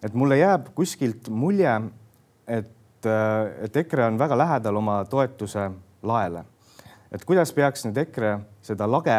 et 0.04 0.14
mulle 0.18 0.38
jääb 0.40 0.72
kuskilt 0.76 1.30
mulje, 1.30 1.74
et, 2.48 3.06
äh, 3.06 3.66
et 3.66 3.78
EKRE 3.84 4.10
on 4.10 4.20
väga 4.20 4.38
lähedal 4.38 4.82
oma 4.82 5.02
toetuse 5.10 5.70
laele. 6.04 6.46
Et 7.12 7.26
kuidas 7.28 7.52
peaks 7.54 7.86
nüüd 7.86 7.98
EKRE 8.06 8.36
seda 8.66 8.88
lage 8.90 9.18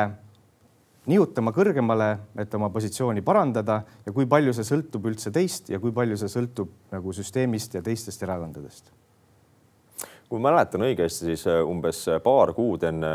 nihutama 1.10 1.50
kõrgemale, 1.54 2.10
et 2.38 2.52
oma 2.54 2.70
positsiooni 2.70 3.24
parandada 3.26 3.80
ja 4.06 4.14
kui 4.14 4.26
palju 4.30 4.54
see 4.54 4.66
sõltub 4.66 5.08
üldse 5.10 5.32
teist 5.34 5.72
ja 5.72 5.80
kui 5.82 5.94
palju 5.94 6.18
see 6.20 6.30
sõltub 6.30 6.70
nagu 6.92 7.14
süsteemist 7.16 7.74
ja 7.78 7.82
teistest 7.82 8.22
erakondadest? 8.22 8.92
kui 10.32 10.40
mäletan 10.40 10.80
õigesti, 10.80 11.26
siis 11.28 11.42
äh, 11.50 11.60
umbes 11.68 12.06
paar 12.24 12.54
kuud 12.56 12.86
enne 12.88 13.12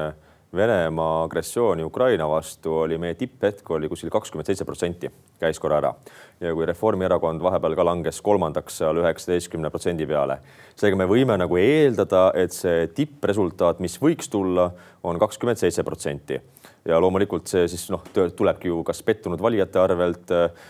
Venemaa 0.56 1.24
agressiooni 1.26 1.84
Ukraina 1.84 2.28
vastu 2.30 2.72
oli 2.86 2.96
meie 3.02 3.18
tipphetk 3.20 3.68
oli 3.76 3.90
kuskil 3.92 4.12
kakskümmend 4.14 4.48
seitse 4.48 4.66
protsenti, 4.66 5.10
käis 5.40 5.60
korra 5.60 5.82
ära. 5.82 5.94
ja 6.40 6.54
kui 6.54 6.66
Reformierakond 6.66 7.42
vahepeal 7.42 7.76
ka 7.76 7.86
langes 7.86 8.22
kolmandaks 8.22 8.78
seal 8.82 9.02
üheksateistkümne 9.02 9.70
protsendi 9.70 10.06
peale. 10.06 10.40
seega 10.76 10.98
me 10.98 11.06
võime 11.10 11.38
nagu 11.38 11.58
eeldada, 11.58 12.32
et 12.36 12.54
see 12.54 12.88
tippresultaat, 12.88 13.80
mis 13.80 13.98
võiks 14.02 14.30
tulla, 14.30 14.72
on 15.04 15.20
kakskümmend 15.20 15.58
seitse 15.58 15.84
protsenti 15.84 16.42
ja 16.88 17.00
loomulikult 17.02 17.50
see 17.52 17.66
siis 17.70 17.88
noh, 17.92 18.04
tulebki 18.14 18.72
ju 18.72 18.82
kas 18.88 19.02
pettunud 19.06 19.42
valijate 19.44 19.80
arvelt 19.82 20.32
äh,, 20.34 20.68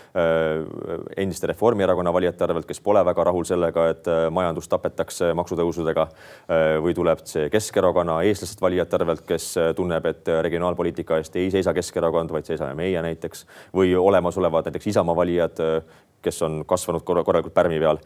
endiste 1.16 1.50
Reformierakonna 1.50 2.12
valijate 2.14 2.46
arvelt, 2.48 2.66
kes 2.68 2.80
pole 2.84 3.02
väga 3.06 3.28
rahul 3.30 3.46
sellega, 3.48 3.88
et 3.92 4.10
äh, 4.10 4.24
majandust 4.34 4.70
tapetakse 4.72 5.30
maksutõusudega 5.38 6.06
äh, 6.08 6.78
või 6.84 6.96
tuleb 6.98 7.22
see 7.28 7.48
Keskerakonna 7.52 8.20
eestlastest 8.28 8.62
valijate 8.64 8.98
arvelt, 8.98 9.24
kes 9.28 9.50
äh, 9.60 9.70
tunneb, 9.78 10.08
et 10.10 10.32
regionaalpoliitika 10.48 11.20
eest 11.22 11.38
ei 11.38 11.52
seisa 11.54 11.74
Keskerakond, 11.76 12.34
vaid 12.34 12.48
seisame 12.48 12.74
meie 12.78 13.02
näiteks 13.04 13.46
või 13.76 13.94
olemasolevad 13.98 14.68
näiteks 14.68 14.90
Isamaa 14.94 15.16
valijad, 15.16 15.62
äh, 15.62 16.02
kes 16.22 16.42
on 16.42 16.64
kasvanud 16.66 17.06
korra 17.06 17.22
korralikult 17.24 17.54
pärmi 17.54 17.78
peal 17.78 18.02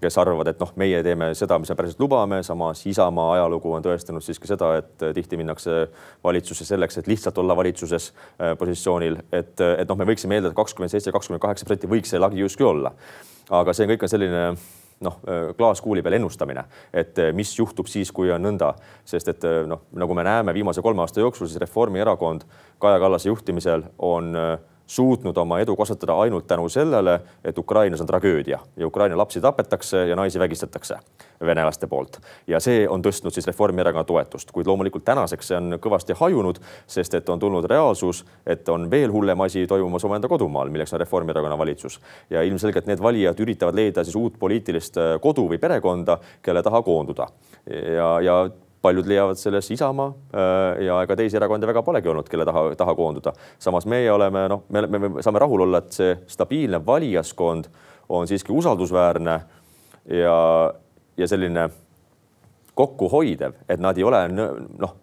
kes 0.00 0.18
arvavad, 0.18 0.48
et 0.50 0.60
noh, 0.62 0.72
meie 0.80 1.02
teeme 1.04 1.30
seda, 1.36 1.58
mis 1.60 1.70
me 1.70 1.76
päriselt 1.78 2.00
lubame, 2.00 2.40
samas 2.46 2.80
Isamaa 2.88 3.36
ajalugu 3.36 3.74
on 3.76 3.84
tõestanud 3.84 4.24
siiski 4.24 4.48
seda, 4.50 4.72
et 4.80 5.06
tihti 5.16 5.38
minnakse 5.40 5.86
valitsusse 6.24 6.66
selleks, 6.66 6.98
et 6.98 7.10
lihtsalt 7.10 7.38
olla 7.42 7.56
valitsuses 7.58 8.08
äh, 8.12 8.54
positsioonil, 8.58 9.20
et, 9.32 9.54
et 9.60 9.88
noh, 9.88 9.98
me 10.00 10.08
võiksime 10.08 10.38
eeldada, 10.38 10.54
et 10.54 10.58
kakskümmend 10.58 10.94
seitse, 10.94 11.12
kakskümmend 11.14 11.44
kaheksa 11.44 11.68
protsenti 11.68 11.90
võiks 11.92 12.14
see 12.14 12.22
lagi 12.22 12.40
justkui 12.40 12.68
olla. 12.68 12.94
aga 13.52 13.74
see 13.76 13.86
kõik 13.90 14.06
on 14.06 14.10
selline 14.10 14.42
noh, 15.04 15.20
äh, 15.28 15.44
klaaskuuli 15.58 16.02
peal 16.02 16.16
ennustamine, 16.18 16.64
et 16.94 17.18
äh, 17.20 17.32
mis 17.36 17.52
juhtub 17.58 17.90
siis, 17.90 18.12
kui 18.16 18.32
on 18.32 18.42
nõnda, 18.42 18.72
sest 19.04 19.28
et 19.34 19.48
noh, 19.68 19.84
nagu 19.92 20.16
me 20.16 20.24
näeme 20.26 20.54
viimase 20.56 20.82
kolme 20.82 21.04
aasta 21.04 21.20
jooksul, 21.20 21.50
siis 21.50 21.60
Reformierakond 21.60 22.46
Kaja 22.82 22.98
Kallase 23.02 23.28
juhtimisel 23.28 23.84
on 23.98 24.34
äh, 24.36 24.54
suutnud 24.86 25.36
oma 25.36 25.58
edu 25.60 25.76
kasvatada 25.76 26.16
ainult 26.20 26.46
tänu 26.46 26.68
sellele, 26.68 27.20
et 27.44 27.58
Ukrainas 27.58 28.00
on 28.00 28.06
tragöödia 28.06 28.58
ja 28.76 28.86
Ukraina 28.86 29.16
lapsi 29.18 29.40
tapetakse 29.40 30.06
ja 30.08 30.16
naisi 30.16 30.38
vägistatakse 30.38 30.96
venelaste 31.40 31.86
poolt. 31.86 32.18
ja 32.46 32.60
see 32.60 32.88
on 32.88 33.02
tõstnud 33.02 33.34
siis 33.34 33.46
Reformierakonna 33.46 34.04
toetust, 34.04 34.50
kuid 34.50 34.66
loomulikult 34.66 35.04
tänaseks 35.04 35.48
see 35.48 35.56
on 35.56 35.78
kõvasti 35.82 36.16
hajunud, 36.18 36.58
sest 36.86 37.14
et 37.14 37.28
on 37.28 37.38
tulnud 37.38 37.64
reaalsus, 37.70 38.24
et 38.46 38.68
on 38.68 38.90
veel 38.90 39.12
hullem 39.12 39.40
asi 39.40 39.66
toimumas 39.66 40.04
omaenda 40.04 40.28
kodumaal, 40.28 40.70
milleks 40.70 40.92
on 40.92 41.00
Reformierakonna 41.00 41.58
valitsus. 41.58 42.00
ja 42.30 42.42
ilmselgelt 42.42 42.86
need 42.86 43.02
valijad 43.02 43.40
üritavad 43.40 43.74
leida 43.74 44.04
siis 44.04 44.16
uut 44.16 44.38
poliitilist 44.38 44.96
kodu 45.20 45.48
või 45.48 45.58
perekonda, 45.58 46.18
kelle 46.42 46.62
taha 46.62 46.82
koonduda. 46.82 47.28
ja, 47.96 48.20
ja 48.20 48.50
paljud 48.82 49.06
leiavad 49.06 49.38
selles 49.38 49.70
Isamaa 49.70 50.08
äh, 50.08 50.84
ja 50.86 50.98
ega 51.02 51.16
teisi 51.16 51.38
erakondi 51.38 51.66
väga 51.66 51.82
polegi 51.86 52.10
olnud, 52.10 52.28
kelle 52.28 52.46
taha, 52.48 52.64
taha 52.78 52.94
koonduda. 52.98 53.32
samas 53.58 53.86
meie 53.86 54.10
oleme, 54.12 54.46
noh, 54.48 54.64
me, 54.68 54.86
me, 54.86 54.98
me 55.08 55.22
saame 55.22 55.42
rahul 55.42 55.66
olla, 55.66 55.82
et 55.82 55.92
see 55.94 56.16
stabiilne 56.26 56.82
valijaskond 56.86 57.70
on 58.08 58.28
siiski 58.28 58.52
usaldusväärne 58.52 59.40
ja, 60.18 60.36
ja 61.16 61.28
selline 61.28 61.68
kokkuhoidev, 62.74 63.54
et 63.68 63.80
nad 63.80 63.98
ei 63.98 64.04
ole 64.04 64.24
noh, 64.32 64.96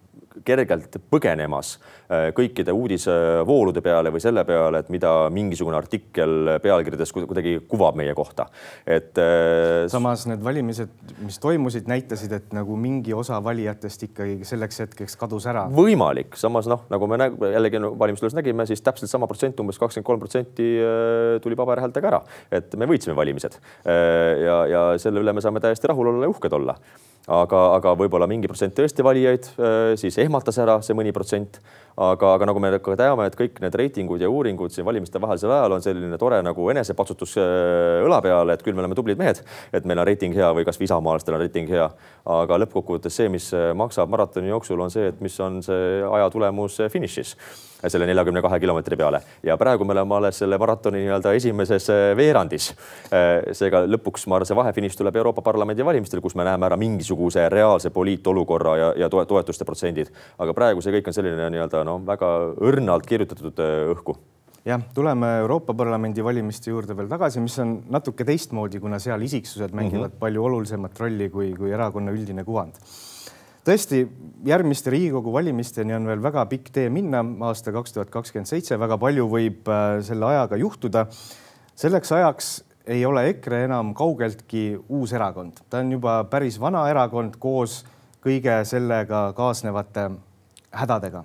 kergelt 0.46 0.94
põgenemas 1.10 1.74
äh, 2.10 2.28
kõikide 2.36 2.72
uudisvoolude 2.74 3.82
peale 3.82 4.12
või 4.14 4.22
selle 4.22 4.44
peale, 4.46 4.82
et 4.82 4.90
mida 4.92 5.12
mingisugune 5.34 5.78
artikkel 5.78 6.54
pealkirjades 6.62 7.12
kuidagi 7.16 7.56
kuvab 7.70 7.98
meie 7.98 8.14
kohta. 8.14 8.46
et. 8.86 9.18
Äh, 9.18 9.88
samas 9.90 10.26
need 10.30 10.44
valimised, 10.44 10.92
mis 11.24 11.40
toimusid, 11.42 11.90
näitasid, 11.90 12.32
et 12.36 12.54
nagu 12.56 12.76
mingi 12.78 13.14
osa 13.16 13.40
valijatest 13.44 14.06
ikkagi 14.10 14.46
selleks 14.46 14.84
hetkeks 14.84 15.18
kadus 15.20 15.48
ära. 15.50 15.66
võimalik, 15.74 16.38
samas 16.38 16.70
noh, 16.70 16.86
nagu 16.92 17.10
me 17.10 17.20
näg, 17.20 17.36
jällegi 17.56 17.82
no, 17.82 17.92
valimistules 17.98 18.36
nägime, 18.38 18.66
siis 18.70 18.84
täpselt 18.86 19.10
sama 19.10 19.28
protsent, 19.30 19.60
umbes 19.60 19.80
kakskümmend 19.82 20.06
kolm 20.06 20.22
protsenti 20.22 20.70
äh, 20.78 21.36
tuli 21.42 21.58
paberhäältega 21.58 22.12
ära, 22.14 22.22
et 22.54 22.74
me 22.78 22.88
võitsime 22.90 23.16
valimised 23.18 23.56
ja, 23.84 24.56
ja 24.70 24.80
selle 25.00 25.22
üle 25.22 25.32
me 25.34 25.42
saame 25.42 25.60
täiesti 25.62 25.88
rahul 25.90 26.12
olla 26.12 26.26
ja 26.26 26.32
uhked 26.32 26.54
olla 26.56 26.76
aga, 27.28 27.60
aga 27.76 27.92
võib-olla 27.98 28.28
mingi 28.30 28.48
protsent 28.48 28.74
tõesti 28.76 29.04
valijaid 29.04 29.50
äh, 29.52 29.92
siis 30.00 30.16
ehmatas 30.22 30.58
ära 30.62 30.78
see 30.84 30.96
mõni 30.96 31.12
protsent. 31.12 31.60
aga, 32.00 32.30
aga 32.32 32.46
nagu 32.48 32.60
me 32.62 32.70
ka 32.80 32.94
teame, 32.96 33.26
et 33.28 33.34
kõik 33.36 33.58
need 33.60 33.74
reitingud 33.76 34.22
ja 34.22 34.28
uuringud 34.30 34.72
siin 34.72 34.86
valimiste 34.86 35.20
vahelisel 35.20 35.50
ajal 35.52 35.74
on 35.76 35.82
selline 35.84 36.16
tore 36.18 36.38
nagu 36.42 36.68
enesepatsutus 36.72 37.36
äh, 37.36 38.00
õla 38.06 38.22
peale, 38.24 38.54
et 38.54 38.62
küll 38.64 38.74
me 38.74 38.80
oleme 38.80 38.96
tublid 38.96 39.18
mehed, 39.20 39.42
et 39.72 39.84
meil 39.84 40.00
on 40.00 40.08
reiting 40.08 40.36
hea 40.36 40.48
või 40.56 40.64
kasvõi 40.64 40.88
isamaalastel 40.88 41.36
on 41.36 41.44
reiting 41.44 41.68
hea. 41.68 41.90
aga 42.24 42.60
lõppkokkuvõttes 42.62 43.20
see, 43.20 43.28
mis 43.28 43.50
äh, 43.52 43.72
maksab 43.76 44.08
maratoni 44.08 44.48
jooksul, 44.48 44.80
on 44.80 44.90
see, 44.90 45.10
et 45.12 45.20
mis 45.20 45.36
on 45.40 45.60
see 45.66 46.00
aja 46.08 46.30
tulemus 46.30 46.80
finišis 46.88 47.36
selle 47.80 48.04
neljakümne 48.04 48.42
kahe 48.44 48.58
kilomeetri 48.60 48.96
peale 49.00 49.22
ja 49.44 49.54
praegu 49.56 49.86
me 49.88 49.94
oleme 49.94 50.18
alles 50.18 50.36
selle 50.42 50.58
maratoni 50.60 51.00
nii-öelda 51.00 51.32
esimeses 51.32 51.86
veerandis. 52.16 52.66
seega 53.56 53.86
lõpuks 53.88 54.26
ma 54.28 54.36
arvan, 54.36 54.48
see 54.50 54.58
vahefiniš 54.58 54.98
tuleb 55.00 55.16
Euroopa 55.16 55.40
Parlamendi 55.40 55.84
valimistel, 55.84 56.20
kus 56.20 56.36
me 56.36 56.44
näeme 56.44 56.68
ära 56.68 56.76
mingisuguse 56.76 57.09
reaalse 57.48 57.90
poliitolukorra 57.90 58.76
ja, 58.76 58.92
ja 58.96 59.08
toetuste 59.08 59.64
protsendid, 59.64 60.10
aga 60.38 60.54
praegu 60.54 60.80
see 60.80 60.92
kõik 60.98 61.08
on 61.08 61.16
selline 61.16 61.50
nii-öelda 61.50 61.84
noh, 61.84 62.02
väga 62.06 62.34
õrnalt 62.60 63.06
kirjutatud 63.06 63.58
õhku 63.94 64.16
jah, 64.64 64.82
tuleme 64.94 65.26
Euroopa 65.40 65.74
Parlamendi 65.74 66.24
valimiste 66.24 66.70
juurde 66.70 66.96
veel 66.96 67.08
tagasi, 67.10 67.40
mis 67.42 67.56
on 67.62 67.76
natuke 67.92 68.26
teistmoodi, 68.28 68.80
kuna 68.82 69.00
seal 69.02 69.22
isiksused 69.24 69.72
mängivad 69.72 70.10
mm 70.10 70.14
-hmm. 70.14 70.20
palju 70.20 70.44
olulisemat 70.44 71.00
rolli 71.00 71.30
kui, 71.30 71.54
kui 71.56 71.72
erakonna 71.72 72.12
üldine 72.12 72.44
kuvand. 72.44 72.74
tõesti, 73.64 74.06
järgmiste 74.44 74.90
Riigikogu 74.90 75.32
valimisteni 75.32 75.94
on 75.94 76.06
veel 76.06 76.22
väga 76.22 76.46
pikk 76.46 76.70
tee 76.72 76.88
minna, 76.88 77.24
aasta 77.40 77.72
kaks 77.72 77.92
tuhat 77.92 78.10
kakskümmend 78.10 78.46
seitse, 78.46 78.78
väga 78.78 78.98
palju 78.98 79.28
võib 79.28 79.68
äh, 79.68 80.00
selle 80.02 80.26
ajaga 80.26 80.56
juhtuda. 80.56 81.06
selleks 81.74 82.12
ajaks 82.12 82.64
ei 82.90 83.04
ole 83.06 83.28
EKRE 83.30 83.64
enam 83.68 83.94
kaugeltki 83.94 84.64
uus 84.88 85.14
erakond, 85.14 85.62
ta 85.70 85.82
on 85.84 85.92
juba 85.94 86.20
päris 86.30 86.58
vana 86.60 86.86
erakond 86.90 87.38
koos 87.38 87.80
kõige 88.24 88.60
sellega 88.68 89.30
kaasnevate 89.36 90.08
hädadega 90.76 91.22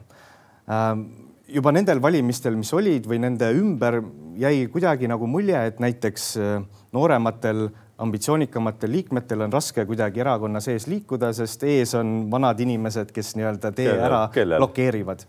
ähm, 0.71 1.07
juba 1.47 1.73
nendel 1.75 2.01
valimistel, 2.01 2.55
mis 2.57 2.71
olid 2.73 3.07
või 3.09 3.19
nende 3.23 3.49
ümber 3.57 3.99
jäi 4.41 4.65
kuidagi 4.71 5.09
nagu 5.09 5.27
mulje, 5.29 5.57
et 5.69 5.81
näiteks 5.83 6.29
äh, 6.41 6.61
noorematel 6.95 7.67
ambitsioonikamatel 8.01 8.91
liikmetel 8.91 9.45
on 9.45 9.53
raske 9.53 9.85
kuidagi 9.87 10.19
erakonna 10.19 10.59
sees 10.63 10.87
liikuda, 10.91 11.31
sest 11.33 11.63
ees 11.63 11.95
on 11.95 12.25
vanad 12.31 12.59
inimesed, 12.59 13.13
kes 13.15 13.35
nii-öelda 13.39 13.71
tee 13.71 13.87
Kelle, 13.87 14.07
ära 14.09 14.21
kellel? 14.33 14.59
blokeerivad. 14.59 15.25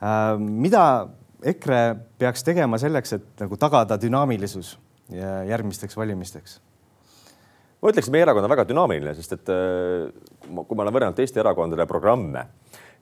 Äh, 0.00 0.32
mida 0.38 0.84
EKRE 1.46 1.82
peaks 2.18 2.46
tegema 2.46 2.78
selleks, 2.80 3.16
et 3.18 3.44
nagu 3.44 3.58
tagada 3.60 3.98
dünaamilisus 4.00 4.76
järgmisteks 5.12 5.96
valimisteks? 5.96 6.60
ma 7.82 7.92
ütleks, 7.92 8.08
meie 8.10 8.24
erakond 8.24 8.46
on 8.46 8.50
väga 8.50 8.64
dünaamiline, 8.66 9.12
sest 9.14 9.36
et 9.36 9.50
äh, 9.52 10.08
kui 10.56 10.78
ma 10.78 10.86
olen 10.86 10.94
võrrelnud 10.96 11.18
teiste 11.18 11.42
erakondade 11.42 11.86
programme 11.86 12.46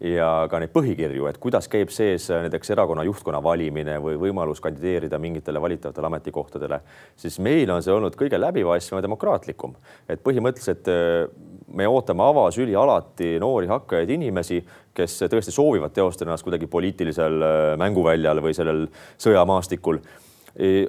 ja 0.03 0.29
ka 0.51 0.59
neid 0.61 0.73
põhikirju, 0.75 1.29
et 1.31 1.39
kuidas 1.41 1.69
käib 1.71 1.93
sees 1.95 2.27
näiteks 2.29 2.73
erakonna 2.75 3.05
juhtkonna 3.07 3.41
valimine 3.45 3.97
või 4.03 4.19
võimalus 4.21 4.61
kandideerida 4.65 5.21
mingitele 5.23 5.63
valitavatele 5.63 6.11
ametikohtadele, 6.11 6.81
siis 7.17 7.39
meil 7.39 7.71
on 7.71 7.85
see 7.85 7.95
olnud 7.95 8.19
kõige 8.19 8.41
läbipaistvam 8.41 8.99
ja 9.01 9.07
demokraatlikum. 9.07 9.77
et 10.09 10.23
põhimõtteliselt 10.25 10.91
äh, 10.91 11.31
me 11.75 11.89
ootame 11.89 12.27
avasüli 12.27 12.75
alati 12.77 13.39
noori 13.41 13.71
hakkajaid 13.71 14.11
inimesi, 14.11 14.61
kes 14.95 15.23
tõesti 15.31 15.55
soovivad 15.55 15.95
teostada 15.95 16.31
ennast 16.31 16.45
kuidagi 16.47 16.67
poliitilisel 16.71 17.41
äh, 17.43 17.71
mänguväljal 17.81 18.43
või 18.43 18.55
sellel 18.59 18.87
sõjamaastikul 19.17 20.03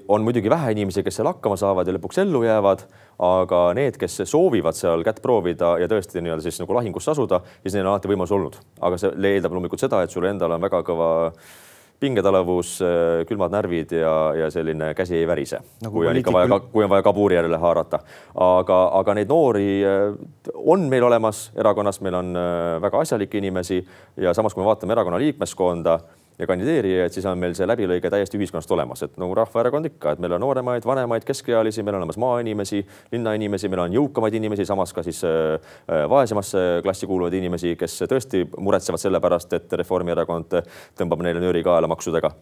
on 0.08 0.22
muidugi 0.22 0.50
vähe 0.50 0.76
inimesi, 0.76 1.02
kes 1.04 1.16
seal 1.18 1.30
hakkama 1.32 1.58
saavad 1.58 1.88
ja 1.90 1.96
lõpuks 1.96 2.20
ellu 2.22 2.44
jäävad, 2.46 2.84
aga 3.26 3.62
need, 3.74 3.98
kes 3.98 4.22
soovivad 4.30 4.78
seal 4.78 5.02
kätt 5.08 5.24
proovida 5.24 5.76
ja 5.82 5.90
tõesti 5.90 6.22
nii-öelda 6.22 6.46
siis 6.46 6.60
nagu 6.62 6.78
lahingusse 6.78 7.16
asuda, 7.16 7.42
siis 7.64 7.74
neil 7.74 7.88
on 7.88 7.96
alati 7.96 8.12
võimalus 8.12 8.34
olnud, 8.36 8.60
aga 8.86 9.00
see 9.02 9.16
eeldab 9.32 9.56
loomulikult 9.56 9.82
seda, 9.82 10.04
et 10.06 10.14
sul 10.14 10.28
endal 10.30 10.54
on 10.54 10.68
väga 10.68 10.84
kõva 10.86 11.10
pingetalevus, 12.00 12.80
külmad 13.28 13.54
närvid 13.56 13.94
ja, 13.96 14.16
ja 14.36 14.50
selline 14.52 14.92
käsi 14.98 15.16
ei 15.16 15.28
värise 15.28 15.62
nagu, 15.84 15.94
kui 15.96 16.10
on 16.10 16.20
ikka 16.20 16.34
vaja, 16.36 16.60
kui 16.60 16.84
on 16.84 16.92
vaja 16.92 17.06
kabuuri 17.08 17.38
järele 17.38 17.58
haarata. 17.62 18.02
aga, 18.36 18.80
aga 19.00 19.16
neid 19.16 19.32
noori 19.32 19.70
eh, 19.80 20.18
on 20.56 20.90
meil 20.92 21.08
olemas 21.08 21.48
erakonnas, 21.56 22.02
meil 22.04 22.20
on 22.20 22.36
eh, 22.36 22.82
väga 22.84 23.02
asjalikke 23.06 23.40
inimesi 23.40 23.80
ja 24.22 24.34
samas, 24.36 24.54
kui 24.54 24.64
me 24.64 24.70
vaatame 24.70 24.96
erakonna 24.98 25.22
liikmeskonda 25.24 26.00
ja 26.40 26.48
kandideerijaid, 26.48 27.14
siis 27.16 27.26
on 27.30 27.40
meil 27.40 27.56
see 27.58 27.68
läbilõige 27.68 28.10
täiesti 28.12 28.40
ühiskonnast 28.40 28.72
olemas, 28.76 29.04
et 29.06 29.16
nagu 29.22 29.36
Rahvaerakond 29.38 29.90
ikka, 29.92 30.16
et 30.16 30.24
meil 30.24 30.36
on 30.38 30.44
nooremaid, 30.44 30.88
vanemaid, 30.88 31.28
keskealisi, 31.28 31.84
meil 31.84 31.98
on 31.98 32.04
olemas 32.04 32.20
maainimesi, 32.22 32.82
linnainimesi, 33.14 33.72
meil 33.72 33.86
on 33.86 33.96
jõukamaid 34.00 34.36
inimesi, 34.40 34.68
samas 34.68 34.94
ka 34.96 35.04
siis 35.06 35.24
äh, 35.28 35.56
äh, 35.88 36.04
vaesemasse 36.12 36.66
klassi 36.84 37.10
kuuluvaid 37.10 37.40
inimesi, 37.40 37.76
kes 37.80 38.04
tõesti 38.12 38.46
muretsevad 38.58 39.02
selle 39.02 39.24
pärast, 39.24 39.56
et 39.56 39.80
Reformierakond 39.84 40.60
tõmbab 41.00 41.26
neile 41.26 41.44
nööri 41.44 41.64
kaela 41.66 41.90
maksudega 41.92 42.34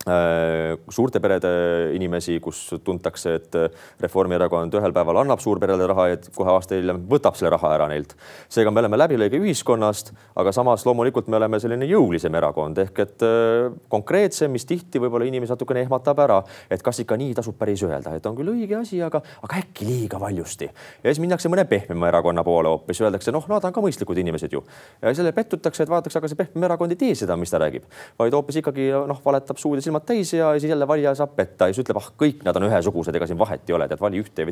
suurte 0.00 1.20
perede 1.20 1.50
inimesi, 1.92 2.38
kus 2.40 2.62
tuntakse, 2.84 3.34
et 3.36 3.56
Reformierakond 4.00 4.72
ühel 4.78 4.94
päeval 4.96 5.18
annab 5.20 5.42
suurperele 5.44 5.84
raha 5.90 6.06
ja 6.08 6.16
kohe 6.32 6.54
aasta 6.54 6.78
hiljem 6.78 7.02
võtab 7.10 7.36
selle 7.36 7.50
raha 7.52 7.74
ära 7.74 7.88
neilt. 7.90 8.14
seega 8.48 8.72
me 8.72 8.80
oleme 8.80 8.96
läbilõige 8.96 9.36
ühiskonnast, 9.36 10.14
aga 10.40 10.54
samas 10.56 10.86
loomulikult 10.88 11.28
me 11.28 11.36
oleme 11.36 11.60
selline 11.60 11.84
jõulisem 11.84 12.32
erakond 12.40 12.80
ehk 12.80 13.02
et 13.04 13.24
äh, 13.26 13.68
konkreetsem, 13.92 14.48
mis 14.50 14.64
tihti 14.64 15.02
võib-olla 15.02 15.26
inimesi 15.28 15.52
natukene 15.52 15.84
ehmatab 15.84 16.24
ära, 16.24 16.40
et 16.70 16.80
kas 16.80 17.02
ikka 17.04 17.20
nii 17.20 17.36
tasub 17.36 17.58
päris 17.60 17.84
öelda, 17.84 18.16
et 18.16 18.30
on 18.30 18.38
küll 18.40 18.54
õige 18.54 18.80
asi, 18.80 19.02
aga, 19.04 19.20
aga 19.44 19.60
äkki 19.60 19.84
liiga 19.84 20.20
valjusti. 20.20 20.70
ja 21.04 21.12
siis 21.12 21.20
minnakse 21.20 21.52
mõne 21.52 21.66
pehmema 21.68 22.08
erakonna 22.08 22.44
poole 22.46 22.72
hoopis, 22.72 23.02
öeldakse, 23.04 23.36
noh, 23.36 23.44
nad 23.52 23.68
on 23.68 23.76
ka 23.76 23.84
mõistlikud 23.84 24.24
inimesed 24.24 24.56
ju. 24.56 24.64
ja 25.02 25.12
selle 25.12 25.36
pettutakse, 25.36 25.84
et 25.84 25.92
vaadatakse, 25.92 26.24
aga 26.24 26.32
see 26.32 26.40
pehmem 26.40 26.70
erakond 26.70 26.96
ei 26.96 27.02
tee 27.04 27.20
seda, 27.20 27.36
mis 27.36 27.52
ta 27.52 27.60
räägib, 27.60 27.84
vaid 28.16 28.32
hoopis 28.32 28.62
ikkagi 28.64 28.90
noh, 28.96 29.20
valetab 29.28 29.60
suud 29.60 29.76
ja 29.76 29.89
silmad 29.89 29.89
täis 30.06 30.32
ja 30.34 30.52
siis 30.58 30.70
jälle 30.70 30.88
valija 30.88 31.14
saab 31.14 31.34
petta 31.36 31.68
ja 31.68 31.74
siis 31.74 31.84
ütleb, 31.84 31.98
ah, 32.00 32.10
kõik 32.18 32.44
nad 32.44 32.56
on 32.56 32.66
ühesugused, 32.68 33.16
ega 33.16 33.26
siin 33.26 33.38
vahet 33.38 33.68
ei 33.68 33.74
ole, 33.76 33.88
tead, 33.88 34.00
vali 34.00 34.20
ühte 34.20 34.46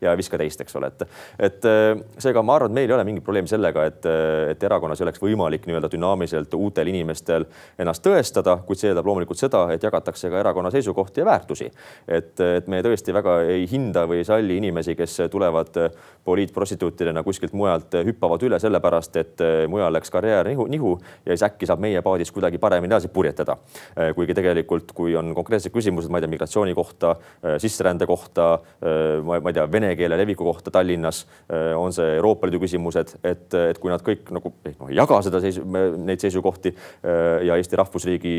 ja 0.00 0.14
viska 0.18 0.38
teist, 0.38 0.60
eks 0.64 0.76
ole, 0.76 0.90
et, 0.90 1.04
et 1.38 1.68
äh, 1.68 2.02
seega 2.18 2.42
ma 2.42 2.56
arvan, 2.58 2.72
et 2.72 2.78
meil 2.80 2.90
ei 2.90 2.96
ole 2.96 3.04
mingit 3.08 3.24
probleemi 3.24 3.50
sellega, 3.50 3.84
et, 3.88 4.06
äh, 4.08 4.50
et 4.54 4.62
erakonnas 4.66 5.00
oleks 5.04 5.22
võimalik 5.22 5.66
nii-öelda 5.68 5.90
dünaamiliselt 5.92 6.54
uutel 6.58 6.90
inimestel 6.92 7.46
ennast 7.78 8.04
tõestada, 8.04 8.58
kuid 8.66 8.80
see 8.80 8.90
eeldab 8.90 9.08
loomulikult 9.08 9.40
seda, 9.40 9.66
et 9.74 9.84
jagatakse 9.86 10.30
ka 10.32 10.40
erakonna 10.40 10.72
seisukohti 10.74 11.22
ja 11.22 11.28
väärtusi. 11.28 11.70
et, 12.08 12.40
et 12.40 12.68
me 12.68 12.82
tõesti 12.82 13.14
väga 13.14 13.40
ei 13.48 13.66
hinda 13.70 14.06
või 14.08 14.22
ei 14.22 14.28
salli 14.28 14.56
inimesi, 14.60 14.96
kes 14.96 15.16
tulevad 15.30 15.76
poliitprostituutidena 16.24 17.22
kuskilt 17.22 17.52
mujalt, 17.52 17.94
hüppavad 18.06 18.42
üle 18.46 18.58
sellepärast, 18.60 19.16
et 19.16 19.44
mujal 19.68 19.92
läks 19.92 20.10
karjäär 20.10 20.48
nihu, 20.48 20.66
nihu 20.70 20.94
ja 21.24 21.34
siis 21.34 21.46
äkki 21.48 21.68
saab 21.68 21.82
meie 21.82 22.02
paadis 22.02 22.32
kuidagi 22.32 22.58
paremini 22.58 22.90
edasi 22.90 23.08
purjetada. 23.08 23.56
kuigi 24.14 24.34
tegelikult 24.34 24.79
et 24.80 24.92
kui 24.96 25.14
on 25.18 25.32
konkreetsed 25.36 25.72
küsimused, 25.74 26.10
ma 26.10 26.18
ei 26.18 26.24
tea, 26.24 26.32
migratsiooni 26.32 26.74
kohta, 26.76 27.14
äh, 27.44 27.56
sisserände 27.62 28.06
kohta, 28.08 28.52
äh, 28.80 29.20
ma 29.24 29.38
ei 29.40 29.56
tea, 29.56 29.66
vene 29.70 29.92
keele 29.98 30.18
leviku 30.20 30.46
kohta 30.48 30.72
Tallinnas, 30.74 31.22
äh, 31.50 31.70
on 31.78 31.94
see 31.96 32.16
Euroopa 32.16 32.48
Liidu 32.48 32.62
küsimused, 32.64 33.16
et, 33.22 33.46
et 33.54 33.80
kui 33.80 33.92
nad 33.92 34.04
kõik 34.04 34.32
nagu 34.34 34.52
noh, 34.52 34.90
ei 34.90 34.98
jaga 34.98 35.20
seda 35.26 35.42
seisu, 35.42 35.64
neid 36.00 36.22
seisukohti 36.22 36.72
ja 37.46 37.56
Eesti 37.58 37.78
rahvusriigi 37.78 38.32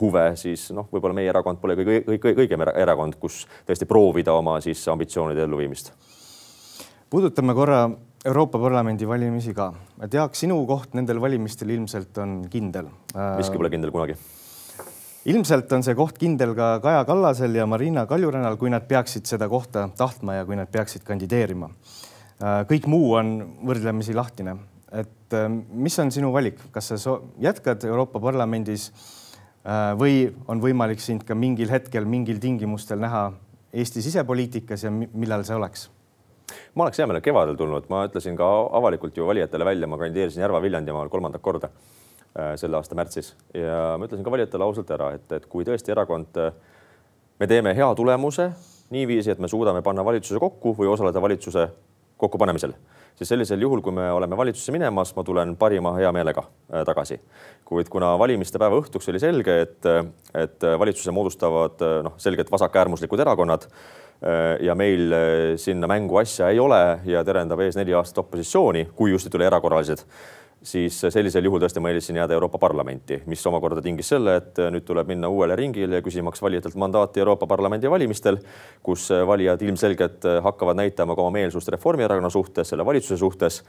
huve, 0.00 0.24
siis 0.40 0.68
noh, 0.74 0.88
võib-olla 0.92 1.16
meie 1.16 1.30
erakond 1.32 1.60
pole 1.62 1.76
kõige, 1.78 2.02
kõige 2.08 2.44
õigem 2.44 2.64
erakond, 2.70 3.18
kus 3.20 3.42
tõesti 3.68 3.88
proovida 3.88 4.34
oma 4.38 4.58
siis 4.64 4.82
ambitsioonide 4.92 5.44
elluviimist. 5.46 5.92
puudutame 7.10 7.54
korra 7.54 7.84
Euroopa 8.24 8.58
Parlamendi 8.62 9.08
valimisi 9.08 9.54
ka. 9.54 9.72
Jaak, 10.12 10.36
sinu 10.38 10.60
koht 10.66 10.94
nendel 10.94 11.20
valimistel 11.20 11.74
ilmselt 11.74 12.18
on 12.22 12.44
kindel. 12.50 12.92
miski 13.38 13.58
pole 13.58 13.70
kindel 13.70 13.90
kunagi 13.90 14.16
ilmselt 15.28 15.70
on 15.72 15.84
see 15.86 15.94
koht 15.98 16.18
kindel 16.18 16.54
ka 16.58 16.76
Kaja 16.82 17.04
Kallasel 17.06 17.54
ja 17.54 17.66
Marina 17.70 18.04
Kaljurannal, 18.10 18.56
kui 18.58 18.72
nad 18.72 18.86
peaksid 18.88 19.28
seda 19.28 19.48
kohta 19.50 19.86
tahtma 19.98 20.40
ja 20.40 20.46
kui 20.48 20.58
nad 20.58 20.70
peaksid 20.72 21.04
kandideerima. 21.06 21.70
Äh, 22.42 22.62
kõik 22.70 22.88
muu 22.90 23.12
on 23.18 23.34
võrdlemisi 23.62 24.16
lahtine, 24.18 24.56
et 24.90 25.36
äh, 25.38 25.46
mis 25.48 25.98
on 26.02 26.10
sinu 26.14 26.32
valik, 26.34 26.58
kas 26.74 26.90
sa 26.96 27.16
jätkad 27.42 27.86
Euroopa 27.86 28.20
Parlamendis 28.22 28.90
äh, 28.90 29.92
või 29.98 30.26
on 30.50 30.62
võimalik 30.64 31.02
sind 31.02 31.26
ka 31.28 31.38
mingil 31.38 31.70
hetkel 31.70 32.08
mingil 32.08 32.42
tingimustel 32.42 33.02
näha 33.02 33.30
Eesti 33.72 34.02
sisepoliitikas 34.04 34.82
ja 34.84 34.90
millal 34.92 35.46
see 35.48 35.56
oleks? 35.56 35.88
ma 36.76 36.84
oleks 36.84 36.98
hea 37.00 37.06
meelega 37.08 37.24
kevadel 37.24 37.56
tulnud, 37.56 37.86
ma 37.88 38.02
ütlesin 38.04 38.34
ka 38.36 38.46
avalikult 38.76 39.16
ju 39.16 39.24
valijatele 39.24 39.64
välja, 39.64 39.86
ma 39.88 39.96
kandideerisin 40.00 40.42
Järva-Viljandimaal 40.42 41.08
kolmandat 41.08 41.40
korda 41.40 41.70
selle 42.56 42.78
aasta 42.78 42.96
märtsis 42.96 43.34
ja 43.54 43.96
ma 44.00 44.08
ütlesin 44.08 44.24
ka 44.24 44.32
valijatele 44.32 44.64
ausalt 44.64 44.90
ära, 44.94 45.12
et, 45.18 45.26
et 45.36 45.46
kui 45.52 45.66
tõesti 45.68 45.92
erakond, 45.92 46.38
äh, 46.40 46.54
me 47.40 47.48
teeme 47.50 47.74
hea 47.76 47.88
tulemuse 47.98 48.48
niiviisi, 48.92 49.32
et 49.32 49.40
me 49.40 49.50
suudame 49.52 49.82
panna 49.84 50.04
valitsuse 50.04 50.40
kokku 50.40 50.72
või 50.78 50.88
osaleda 50.92 51.20
valitsuse 51.20 51.66
kokkupanemisel, 52.22 52.72
siis 53.18 53.32
sellisel 53.34 53.60
juhul, 53.64 53.82
kui 53.84 53.92
me 53.92 54.06
oleme 54.14 54.36
valitsusse 54.38 54.72
minemas, 54.72 55.12
ma 55.16 55.24
tulen 55.26 55.56
parima 55.60 55.92
hea 55.98 56.12
meelega 56.14 56.46
äh, 56.46 56.86
tagasi. 56.88 57.20
kuid 57.68 57.92
kuna 57.92 58.14
valimiste 58.18 58.60
päeva 58.62 58.80
õhtuks 58.80 59.12
oli 59.12 59.20
selge, 59.20 59.60
et, 59.66 59.90
et 60.34 60.70
valitsuse 60.78 61.12
moodustavad 61.12 61.84
noh, 62.06 62.16
selgelt 62.16 62.52
vasakäärmuslikud 62.52 63.20
erakonnad 63.20 63.68
ja 64.62 64.74
meil 64.78 65.10
sinna 65.58 65.88
mängu 65.90 66.14
asja 66.20 66.52
ei 66.54 66.60
ole 66.62 67.00
ja 67.10 67.24
terendab 67.26 67.58
ees 67.64 67.74
neli 67.74 67.90
aastat 67.90 68.20
opositsiooni, 68.22 68.84
kui 68.94 69.10
just 69.10 69.26
ei 69.26 69.32
tule 69.34 69.48
erakorralised 69.48 70.04
siis 70.62 70.96
sellisel 71.10 71.46
juhul 71.46 71.60
tõesti 71.62 71.80
ma 71.82 71.90
eelistasin 71.90 72.20
jääda 72.20 72.36
Euroopa 72.36 72.58
Parlamenti, 72.62 73.18
mis 73.30 73.42
omakorda 73.46 73.82
tingis 73.82 74.12
selle, 74.12 74.36
et 74.40 74.60
nüüd 74.74 74.84
tuleb 74.86 75.10
minna 75.10 75.30
uuele 75.32 75.56
ringile 75.58 76.02
küsimaks 76.04 76.42
valijatelt 76.42 76.76
mandaati 76.78 77.22
Euroopa 77.22 77.48
Parlamendi 77.50 77.90
valimistel, 77.90 78.38
kus 78.82 79.08
valijad 79.26 79.62
ilmselgelt 79.62 80.28
hakkavad 80.44 80.78
näitama 80.78 81.16
ka 81.18 81.24
oma 81.24 81.34
meelsust 81.38 81.72
Reformierakonna 81.74 82.30
suhtes, 82.30 82.70
selle 82.72 82.86
valitsuse 82.86 83.18
suhtes. 83.18 83.62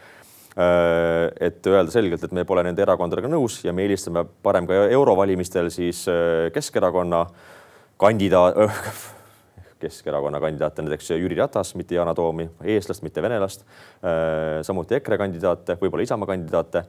et 1.42 1.66
öelda 1.66 1.90
selgelt, 1.90 2.24
et 2.24 2.32
me 2.32 2.44
pole 2.46 2.62
nende 2.64 2.82
erakondadega 2.82 3.28
nõus 3.28 3.64
ja 3.66 3.74
me 3.74 3.88
eelistame 3.88 4.22
parem 4.46 4.68
ka 4.70 4.86
eurovalimistel 4.94 5.72
siis 5.74 6.06
Keskerakonna 6.54 7.26
kandidaat 7.98 8.62
Keskerakonna 9.84 10.42
kandidaate, 10.44 10.86
näiteks 10.86 11.14
Jüri 11.16 11.38
Ratas, 11.40 11.76
mitte 11.80 11.98
Yana 12.00 12.16
Toomi, 12.18 12.50
eestlast, 12.76 13.04
mitte 13.06 13.22
venelast. 13.24 13.66
Äh, 14.02 14.62
samuti 14.66 15.00
EKRE 15.00 15.20
kandidaate, 15.26 15.78
võib-olla 15.82 16.08
Isamaa 16.08 16.34
kandidaate 16.34 16.88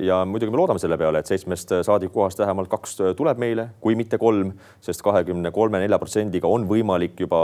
ja 0.00 0.22
muidugi 0.24 0.48
me 0.48 0.56
loodame 0.56 0.80
selle 0.80 0.96
peale, 0.96 1.20
et 1.20 1.28
seitsmest 1.28 1.74
saadikukohast 1.84 2.38
vähemalt 2.40 2.70
kaks 2.72 2.94
tuleb 3.18 3.36
meile, 3.36 3.66
kui 3.84 3.92
mitte 4.00 4.16
kolm, 4.16 4.54
sest 4.80 5.04
kahekümne 5.04 5.52
kolme, 5.52 5.82
nelja 5.82 5.98
protsendiga 6.00 6.48
on 6.48 6.64
võimalik 6.70 7.20
juba 7.20 7.42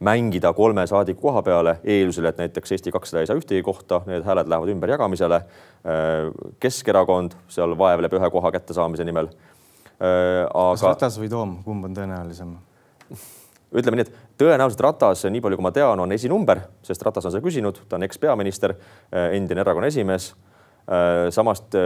mängida 0.00 0.52
kolme 0.52 0.86
saadiku 0.86 1.20
koha 1.28 1.42
peale, 1.42 1.76
eeldusel, 1.84 2.30
et 2.30 2.38
näiteks 2.40 2.72
Eesti 2.72 2.92
kakssada 2.92 3.22
ei 3.22 3.28
saa 3.28 3.38
ühtegi 3.38 3.62
kohta, 3.62 4.00
need 4.08 4.24
hääled 4.24 4.48
lähevad 4.48 4.72
ümberjagamisele. 4.74 5.42
Keskerakond 6.60 7.36
seal 7.52 7.76
vaevleb 7.78 8.16
ühe 8.16 8.30
koha 8.32 8.52
kättesaamise 8.56 9.04
nimel. 9.04 9.28
aga. 10.00 10.70
kas 10.72 10.86
Ratas 10.88 11.20
või 11.20 11.28
Toom, 11.28 11.60
kumb 11.64 11.84
on 11.84 11.96
tõenäolisem? 11.96 12.56
ütleme 13.76 14.00
nii, 14.00 14.06
et 14.06 14.38
tõenäoliselt 14.40 14.82
Ratas, 14.84 15.24
nii 15.30 15.42
palju 15.44 15.58
kui 15.58 15.66
ma 15.66 15.72
tean, 15.74 16.00
on 16.02 16.12
esinumber, 16.12 16.64
sest 16.86 17.02
Ratas 17.06 17.28
on 17.28 17.34
seda 17.34 17.44
küsinud, 17.44 17.82
ta 17.88 17.98
on 17.98 18.06
ekspeaminister, 18.06 18.74
endine 19.30 19.62
erakonna 19.62 19.90
esimees. 19.90 20.32
samast 21.30 21.76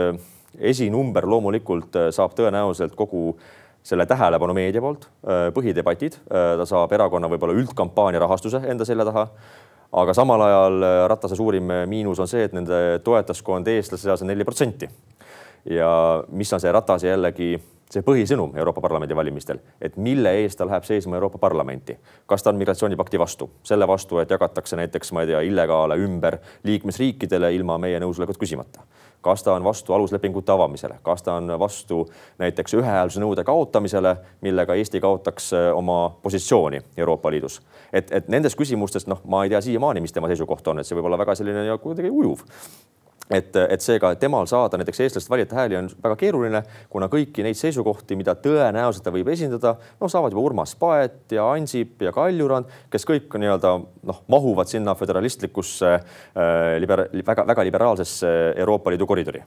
esinumber 0.58 1.26
loomulikult 1.28 1.96
saab 2.14 2.32
tõenäoliselt 2.38 2.94
kogu 2.96 3.34
selle 3.84 4.06
tähelepanu 4.08 4.54
meedia 4.56 4.80
poolt, 4.80 5.08
põhidebatid, 5.54 6.16
ta 6.28 6.64
saab 6.68 6.92
erakonna 6.96 7.28
võib-olla 7.28 7.56
üldkampaania 7.58 8.22
rahastuse 8.22 8.62
enda 8.70 8.84
selja 8.84 9.04
taha. 9.04 9.28
aga 9.92 10.14
samal 10.14 10.40
ajal 10.42 10.84
Ratase 11.08 11.36
suurim 11.36 11.68
miinus 11.86 12.18
on 12.18 12.28
see, 12.28 12.44
et 12.44 12.52
nende 12.52 12.98
toetajaskond 13.04 13.68
eestlaste 13.68 14.08
seas 14.08 14.22
on 14.22 14.26
neli 14.28 14.44
protsenti. 14.44 14.88
ja 15.70 16.24
mis 16.28 16.52
on 16.52 16.60
see 16.60 16.72
Ratase 16.72 17.08
jällegi 17.08 17.60
see 17.94 18.04
põhisõnum 18.06 18.56
Euroopa 18.58 18.82
Parlamendi 18.84 19.16
valimistel, 19.16 19.60
et 19.80 19.96
mille 19.96 20.32
eest 20.42 20.58
ta 20.58 20.66
läheb 20.68 20.84
seisma 20.86 21.16
Euroopa 21.18 21.38
Parlamenti. 21.38 21.96
kas 22.26 22.42
ta 22.42 22.50
on 22.50 22.58
migratsioonipakti 22.60 23.18
vastu, 23.18 23.50
selle 23.62 23.88
vastu, 23.88 24.18
et 24.18 24.30
jagatakse 24.30 24.76
näiteks, 24.76 25.12
ma 25.12 25.22
ei 25.22 25.32
tea, 25.32 25.40
illegaale 25.40 25.96
ümber 25.96 26.38
liikmesriikidele 26.64 27.54
ilma 27.54 27.78
meie 27.78 28.00
nõusolekut 28.00 28.38
küsimata 28.38 28.84
kas 29.24 29.42
ta 29.42 29.54
on 29.56 29.64
vastu 29.64 29.92
aluslepingute 29.96 30.52
avamisele, 30.52 30.98
kas 31.02 31.22
ta 31.24 31.38
on 31.40 31.48
vastu 31.58 32.02
näiteks 32.38 32.74
ühehäälsuse 32.76 33.22
nõude 33.22 33.44
kaotamisele, 33.44 34.16
millega 34.44 34.76
Eesti 34.76 35.00
kaotaks 35.00 35.52
äh, 35.56 35.70
oma 35.76 36.10
positsiooni 36.22 36.82
Euroopa 36.96 37.30
Liidus. 37.30 37.62
et, 37.92 38.12
et 38.12 38.28
nendest 38.28 38.58
küsimustest, 38.60 39.08
noh, 39.08 39.22
ma 39.24 39.44
ei 39.44 39.54
tea 39.54 39.62
siiamaani, 39.64 40.04
mis 40.04 40.12
tema 40.12 40.28
seisukoht 40.28 40.68
on, 40.68 40.82
et 40.82 40.86
see 40.86 40.98
võib 40.98 41.08
olla 41.08 41.18
väga 41.18 41.38
selline 41.40 41.64
ja 41.70 41.78
kuidagi 41.80 42.12
ujuv 42.12 42.44
et, 43.30 43.56
et 43.56 43.84
seega 43.84 44.12
temal 44.20 44.48
saada 44.50 44.78
näiteks 44.80 45.00
eestlaste 45.04 45.32
valijate 45.32 45.56
hääli 45.56 45.78
on 45.78 45.90
väga 46.02 46.16
keeruline, 46.20 46.62
kuna 46.92 47.08
kõiki 47.12 47.44
neid 47.46 47.58
seisukohti, 47.58 48.18
mida 48.20 48.36
tõenäoliselt 48.38 49.06
ta 49.06 49.12
võib 49.14 49.30
esindada, 49.32 49.76
no 50.00 50.10
saavad 50.12 50.34
juba 50.34 50.44
Urmas 50.44 50.74
Paet 50.80 51.32
ja 51.36 51.46
Ansip 51.52 52.02
ja 52.04 52.12
Kaljurand, 52.14 52.68
kes 52.92 53.08
kõik 53.08 53.38
nii-öelda 53.40 53.76
noh, 53.80 54.20
mahuvad 54.32 54.70
sinna 54.70 54.96
föderalistlikusse 54.98 55.94
äh, 55.94 56.76
liber, 56.82 57.06
väga, 57.24 57.46
väga 57.54 57.66
liberaalsesse 57.70 58.34
Euroopa 58.56 58.92
Liidu 58.92 59.08
koridori 59.08 59.42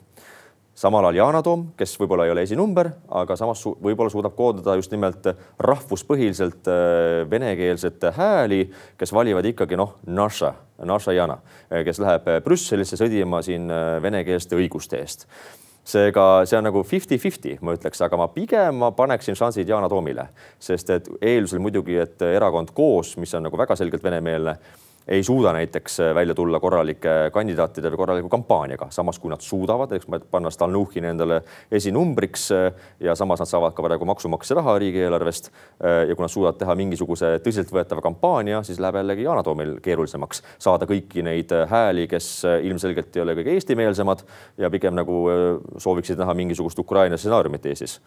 samal 0.77 1.07
ajal 1.09 1.17
Yana 1.17 1.41
Toom, 1.41 1.63
kes 1.77 1.95
võib-olla 1.97 2.27
ei 2.27 2.31
ole 2.35 2.43
esinumber, 2.45 2.91
aga 3.09 3.35
samas 3.39 3.63
võib-olla 3.65 4.13
suudab 4.13 4.35
koondada 4.37 4.75
just 4.77 4.93
nimelt 4.93 5.25
rahvuspõhiliselt 5.57 6.69
äh, 6.69 7.25
venekeelset 7.29 8.11
hääli, 8.17 8.67
kes 8.97 9.13
valivad 9.13 9.45
ikkagi 9.49 9.79
noh, 9.79 9.95
naša, 10.05 10.53
naša 10.85 11.17
Yana, 11.17 11.39
äh, 11.71 11.81
kes 11.87 11.97
läheb 12.03 12.29
äh, 12.29 12.41
Brüsselisse 12.45 12.99
sõdima 12.99 13.41
siin 13.45 13.65
venekeelsete 14.03 14.59
õiguste 14.61 15.01
eest. 15.01 15.25
Seega 15.87 16.43
see 16.43 16.57
on 16.59 16.65
nagu 16.67 16.81
fifty-fifty, 16.83 17.57
ma 17.63 17.73
ütleks, 17.73 18.01
aga 18.03 18.17
ma 18.19 18.27
pigem 18.27 18.75
ma 18.83 18.91
paneksin 18.93 19.37
šansid 19.39 19.69
Yana 19.71 19.87
Toomile, 19.89 20.27
sest 20.59 20.91
et 20.93 21.07
eeldusel 21.21 21.63
muidugi, 21.63 21.95
et 22.03 22.21
erakond 22.27 22.73
koos, 22.75 23.15
mis 23.17 23.33
on 23.39 23.47
nagu 23.47 23.57
väga 23.57 23.77
selgelt 23.79 24.03
venemeelne 24.03 24.57
ei 25.07 25.23
suuda 25.23 25.53
näiteks 25.53 25.99
äh, 25.99 26.15
välja 26.15 26.35
tulla 26.35 26.59
korralike 26.59 27.09
kandidaatide 27.33 27.91
või 27.93 28.01
korraliku 28.01 28.29
kampaaniaga, 28.29 28.89
samas 28.91 29.19
kui 29.19 29.31
nad 29.31 29.41
suudavad, 29.43 29.93
eks 29.95 30.07
panna 30.31 30.51
Stalnuhhini 30.51 31.11
endale 31.13 31.41
esinumbriks 31.71 32.47
äh, 32.51 32.67
ja 32.99 33.15
samas 33.15 33.41
nad 33.43 33.49
saavad 33.49 33.75
ka 33.77 33.85
praegu 33.85 34.05
maksumaksja 34.09 34.59
raha 34.59 34.77
riigieelarvest. 34.83 35.51
Äh, 35.79 36.03
ja 36.09 36.15
kui 36.15 36.27
nad 36.27 36.33
suudavad 36.33 36.59
teha 36.59 36.75
mingisuguse 36.75 37.33
tõsiseltvõetava 37.45 38.03
kampaania, 38.03 38.61
siis 38.67 38.81
läheb 38.83 38.99
jällegi 39.01 39.27
Yana 39.27 39.43
Toomil 39.47 39.77
keerulisemaks 39.83 40.43
saada 40.59 40.87
kõiki 40.89 41.23
neid 41.23 41.53
hääli, 41.71 42.07
kes 42.11 42.31
ilmselgelt 42.67 43.15
ei 43.15 43.23
ole 43.23 43.37
kõige 43.39 43.55
eestimeelsemad 43.55 44.25
ja 44.59 44.71
pigem 44.73 44.97
nagu 44.97 45.23
sooviksid 45.79 46.19
näha 46.19 46.35
mingisugust 46.37 46.79
Ukraina 46.83 47.17
stsenaariumit 47.17 47.65
Eestis 47.71 48.01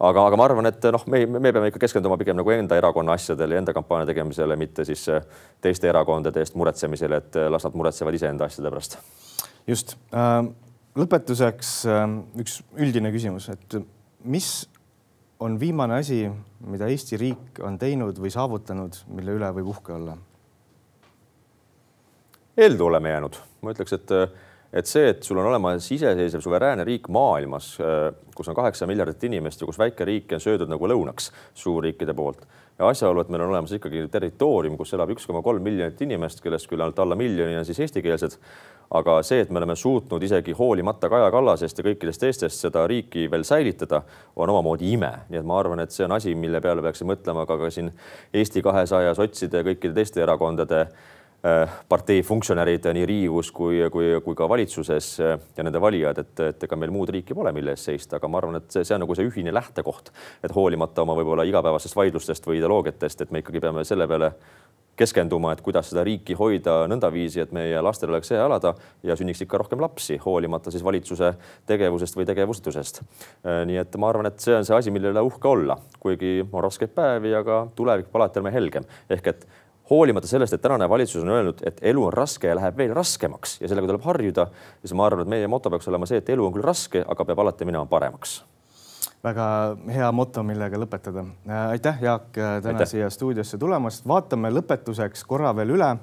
aga, 0.00 0.26
aga 0.26 0.38
ma 0.38 0.46
arvan, 0.48 0.68
et 0.70 0.86
noh, 0.94 1.06
me, 1.10 1.22
me 1.26 1.52
peame 1.52 1.70
ikka 1.70 1.82
keskenduma 1.84 2.18
pigem 2.20 2.36
nagu 2.38 2.52
enda 2.54 2.78
erakonna 2.78 3.14
asjadele 3.18 3.56
ja 3.56 3.62
enda 3.62 3.74
kampaania 3.76 4.08
tegemisele, 4.10 4.56
mitte 4.60 4.86
siis 4.88 5.06
äh, 5.12 5.24
teiste 5.64 5.88
erakondade 5.90 6.42
eest 6.42 6.56
muretsemisele, 6.58 7.20
et 7.22 7.40
äh, 7.40 7.48
las 7.52 7.66
nad 7.66 7.78
muretsevad 7.78 8.16
iseenda 8.18 8.48
asjade 8.48 8.72
pärast. 8.72 8.98
just 9.66 9.96
äh,. 10.12 10.44
lõpetuseks 10.94 11.74
äh, 11.90 12.04
üks 12.42 12.60
üldine 12.78 13.10
küsimus, 13.14 13.48
et 13.50 13.78
mis 14.24 14.68
on 15.42 15.58
viimane 15.60 15.98
asi, 15.98 16.24
mida 16.66 16.88
Eesti 16.88 17.18
riik 17.20 17.58
on 17.66 17.78
teinud 17.78 18.18
või 18.22 18.30
saavutanud, 18.32 19.02
mille 19.14 19.34
üle 19.38 19.50
võib 19.58 19.74
uhke 19.74 19.96
olla? 19.96 20.16
ellu 22.54 22.86
oleme 22.86 23.10
jäänud, 23.10 23.36
ma 23.66 23.72
ütleks, 23.74 23.96
et 23.96 24.12
et 24.74 24.90
see, 24.90 25.06
et 25.12 25.22
sul 25.22 25.38
on 25.38 25.46
olemas 25.46 25.86
iseseisev 25.94 26.42
suveräänne 26.42 26.84
riik 26.84 27.08
maailmas, 27.08 27.76
äh, 27.80 28.10
kus 28.34 28.50
on 28.50 28.58
kaheksa 28.58 28.88
miljardit 28.90 29.24
inimest 29.24 29.62
ja 29.62 29.70
kus 29.70 29.78
väike 29.78 30.04
riik 30.08 30.34
on 30.34 30.42
söödud 30.42 30.70
nagu 30.70 30.90
lõunaks 30.90 31.30
suurriikide 31.54 32.14
poolt 32.14 32.42
ja 32.78 32.88
asjaolu, 32.88 33.22
et 33.22 33.28
meil 33.30 33.44
on 33.44 33.52
olemas 33.52 33.72
ikkagi 33.76 34.06
territoorium, 34.10 34.76
kus 34.78 34.94
elab 34.96 35.12
üks 35.14 35.26
koma 35.28 35.42
kolm 35.46 35.62
miljonit 35.62 36.00
inimest, 36.02 36.42
kellest 36.42 36.66
küll 36.70 36.82
ainult 36.82 36.98
alla 36.98 37.16
miljoni 37.18 37.58
on 37.58 37.66
siis 37.66 37.80
eestikeelsed. 37.86 38.38
aga 38.94 39.14
see, 39.26 39.40
et 39.40 39.50
me 39.50 39.58
oleme 39.58 39.74
suutnud 39.76 40.22
isegi 40.22 40.52
hoolimata 40.54 41.08
Kaja 41.10 41.30
Kallasest 41.32 41.78
ja 41.78 41.84
kõikidest 41.86 42.20
teistest 42.20 42.60
seda 42.60 42.84
riiki 42.86 43.24
veel 43.30 43.42
säilitada, 43.42 44.02
on 44.36 44.50
omamoodi 44.50 44.92
ime, 44.92 45.10
nii 45.30 45.40
et 45.40 45.46
ma 45.46 45.56
arvan, 45.58 45.80
et 45.80 45.90
see 45.90 46.04
on 46.04 46.12
asi, 46.12 46.34
mille 46.34 46.60
peale 46.60 46.82
peaksime 46.84 47.14
mõtlema 47.14 47.46
ka, 47.48 47.56
ka 47.58 47.70
siin 47.74 47.90
Eesti 48.34 48.62
kahesaja 48.62 49.08
ja 49.08 49.16
sotside 49.18 49.62
ja 49.62 49.66
kõikide 49.66 49.96
teiste 49.96 50.22
erakondade 50.22 50.84
partei 51.88 52.22
funktsionärid 52.24 52.86
nii 52.96 53.06
Riigikogus 53.06 53.50
kui, 53.52 53.82
kui, 53.92 54.06
kui 54.24 54.36
ka 54.38 54.48
valitsuses 54.48 55.08
äh, 55.20 55.34
ja 55.56 55.66
nende 55.66 55.80
valijad, 55.80 56.18
et, 56.22 56.40
et 56.40 56.64
ega 56.64 56.76
meil 56.80 56.92
muud 56.94 57.10
riiki 57.12 57.36
pole, 57.36 57.52
mille 57.52 57.74
eest 57.74 57.90
seista, 57.90 58.16
aga 58.16 58.30
ma 58.32 58.40
arvan, 58.40 58.60
et 58.62 58.70
see, 58.72 58.84
see 58.84 58.96
on 58.96 59.04
nagu 59.04 59.16
see 59.18 59.28
ühine 59.28 59.52
lähtekoht, 59.52 60.08
et 60.44 60.54
hoolimata 60.56 61.04
oma 61.04 61.16
võib-olla 61.18 61.44
igapäevastest 61.44 61.98
vaidlustest 61.98 62.48
või 62.48 62.62
ideoloogiatest, 62.62 63.26
et 63.26 63.34
me 63.34 63.44
ikkagi 63.44 63.60
peame 63.60 63.84
selle 63.84 64.08
peale 64.08 64.32
keskenduma, 64.96 65.52
et 65.52 65.60
kuidas 65.64 65.88
seda 65.90 66.04
riiki 66.06 66.36
hoida 66.38 66.84
nõndaviisi, 66.88 67.40
et 67.42 67.52
meie 67.52 67.80
lastel 67.82 68.12
oleks 68.12 68.30
hea 68.30 68.44
elada 68.44 68.72
ja 69.04 69.16
sünniks 69.18 69.42
ikka 69.44 69.58
rohkem 69.60 69.82
lapsi, 69.82 70.16
hoolimata 70.22 70.72
siis 70.72 70.84
valitsuse 70.86 71.32
tegevusest 71.66 72.16
või 72.16 72.28
tegevusetusest. 72.30 73.02
Äh, 73.02 73.64
nii 73.68 73.82
et 73.82 73.98
ma 74.00 74.08
arvan, 74.14 74.30
et 74.30 74.40
see 74.40 74.54
on 74.56 74.64
see 74.64 74.78
asi, 74.78 74.94
mille 74.94 75.12
üle 75.12 75.26
uhke 75.28 75.50
olla, 75.50 75.76
kuigi 76.00 76.38
on 76.46 76.64
raskeid 76.64 76.94
päevi, 76.96 77.34
aga 77.36 77.66
tulevik 77.76 78.08
alati 78.14 78.40
olema 78.40 78.54
helgem 78.54 78.88
ehk 79.12 79.30
et 79.34 79.46
hoolimata 79.90 80.26
sellest, 80.26 80.52
et 80.52 80.62
tänane 80.62 80.88
valitsus 80.88 81.22
on 81.22 81.28
öelnud, 81.28 81.60
et 81.66 81.78
elu 81.82 82.06
on 82.06 82.12
raske 82.12 82.48
ja 82.48 82.56
läheb 82.56 82.76
veel 82.76 82.94
raskemaks 82.96 83.58
ja 83.60 83.68
sellega 83.68 83.90
tuleb 83.90 84.04
harjuda, 84.06 84.48
siis 84.80 84.94
ma 84.96 85.06
arvan, 85.06 85.24
et 85.24 85.32
meie 85.36 85.48
moto 85.50 85.72
peaks 85.72 85.88
olema 85.92 86.08
see, 86.08 86.22
et 86.22 86.30
elu 86.32 86.46
on 86.46 86.54
küll 86.54 86.64
raske, 86.64 87.04
aga 87.08 87.26
peab 87.28 87.44
alati 87.44 87.68
minema 87.68 87.86
paremaks 87.90 88.42
väga 89.24 89.46
hea 89.88 90.10
moto, 90.12 90.42
millega 90.44 90.76
lõpetada. 90.76 91.22
aitäh, 91.70 92.02
Jaak, 92.02 92.26
täna 92.34 92.74
aitäh. 92.74 92.88
siia 92.88 93.10
stuudiosse 93.10 93.58
tulemast. 93.58 94.08
vaatame 94.08 94.50
lõpetuseks 94.52 95.24
korra 95.26 95.54
veel 95.56 95.70
üle, 95.78 95.96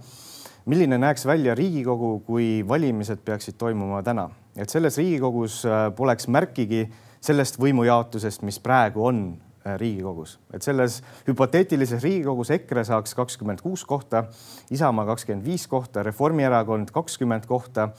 milline 0.66 0.98
näeks 0.98 1.26
välja 1.26 1.56
Riigikogu, 1.56 2.20
kui 2.26 2.66
valimised 2.68 3.22
peaksid 3.26 3.58
toimuma 3.58 4.02
täna, 4.04 4.30
et 4.58 4.70
selles 4.70 4.98
Riigikogus 4.98 5.64
poleks 5.96 6.28
märkigi 6.28 6.88
sellest 7.22 7.60
võimujaotusest, 7.62 8.42
mis 8.42 8.60
praegu 8.60 9.06
on 9.06 9.22
Äh, 9.32 9.51
riigikogus, 9.78 10.40
et 10.54 10.64
selles 10.66 11.02
hüpoteetilises 11.28 12.04
Riigikogus 12.04 12.52
EKRE 12.56 12.84
saaks 12.88 13.14
kakskümmend 13.18 13.62
kuus 13.62 13.86
kohta, 13.86 14.26
Isamaa 14.74 15.06
kakskümmend 15.14 15.46
viis 15.46 15.68
kohta, 15.70 16.04
Reformierakond 16.04 16.92
kakskümmend 16.94 17.46
kohta, 17.50 17.90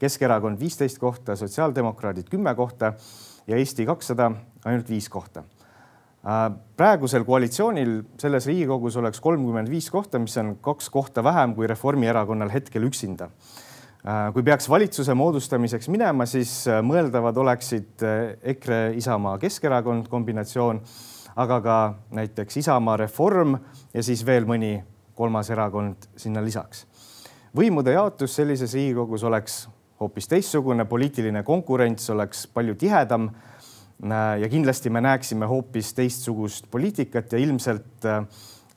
Keskerakond 0.00 0.60
viisteist 0.60 0.98
kohta, 0.98 1.36
sotsiaaldemokraadid 1.36 2.30
kümme 2.32 2.54
kohta 2.56 2.94
ja 3.46 3.56
Eesti 3.56 3.84
kakssada 3.86 4.30
ainult 4.64 4.88
viis 4.88 5.08
kohta. 5.12 5.44
Äh, 6.24 6.46
praegusel 6.76 7.24
koalitsioonil 7.24 8.02
selles 8.20 8.46
Riigikogus 8.48 8.96
oleks 8.96 9.20
kolmkümmend 9.20 9.68
viis 9.70 9.90
kohta, 9.90 10.18
mis 10.18 10.36
on 10.40 10.56
kaks 10.60 10.90
kohta 10.90 11.24
vähem 11.24 11.54
kui 11.54 11.68
Reformierakonnal 11.68 12.52
hetkel 12.52 12.88
üksinda 12.88 13.28
äh, 13.28 13.69
kui 14.32 14.42
peaks 14.42 14.68
valitsuse 14.68 15.14
moodustamiseks 15.14 15.88
minema, 15.92 16.24
siis 16.26 16.64
mõeldavad 16.86 17.36
oleksid 17.36 18.04
EKRE, 18.52 18.78
Isamaa, 18.96 19.38
Keskerakond 19.42 20.08
kombinatsioon 20.08 20.80
aga 21.40 21.60
ka 21.60 21.76
näiteks 22.16 22.56
Isamaa 22.56 22.96
Reform 22.96 23.56
ja 23.94 24.02
siis 24.02 24.22
veel 24.26 24.46
mõni 24.48 24.78
kolmas 25.14 25.50
erakond 25.50 26.08
sinna 26.16 26.42
lisaks. 26.44 26.86
võimude 27.56 27.92
jaotus 27.92 28.34
sellises 28.36 28.74
Riigikogus 28.74 29.24
oleks 29.24 29.68
hoopis 30.00 30.28
teistsugune, 30.28 30.84
poliitiline 30.84 31.42
konkurents 31.42 32.10
oleks 32.10 32.46
palju 32.46 32.74
tihedam. 32.74 33.30
ja 34.40 34.48
kindlasti 34.48 34.90
me 34.90 35.00
näeksime 35.00 35.46
hoopis 35.46 35.94
teistsugust 35.94 36.70
poliitikat 36.70 37.32
ja 37.32 37.38
ilmselt 37.38 38.04
äh, 38.04 38.24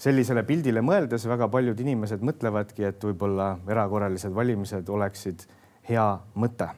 sellisele 0.04 0.44
pildile 0.44 0.84
mõeldes 0.84 1.28
väga 1.30 1.48
paljud 1.48 1.80
inimesed 1.80 2.24
mõtlevadki, 2.26 2.88
et 2.90 3.04
võib-olla 3.04 3.54
erakorralised 3.70 4.34
valimised 4.36 4.90
oleksid 4.90 5.46
hea 5.90 6.08
mõte 6.36 6.74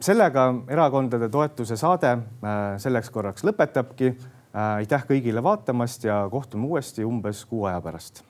sellega 0.00 0.46
erakondade 0.72 1.28
toetuse 1.28 1.76
saade 1.76 2.16
selleks 2.78 3.10
korraks 3.10 3.44
lõpetabki. 3.44 4.14
aitäh 4.52 5.04
kõigile 5.08 5.42
vaatamast 5.42 6.04
ja 6.04 6.28
kohtume 6.30 6.66
uuesti 6.66 7.04
umbes 7.04 7.44
kuu 7.44 7.64
aja 7.64 7.80
pärast. 7.80 8.24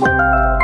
thank 0.00 0.54
you 0.54 0.59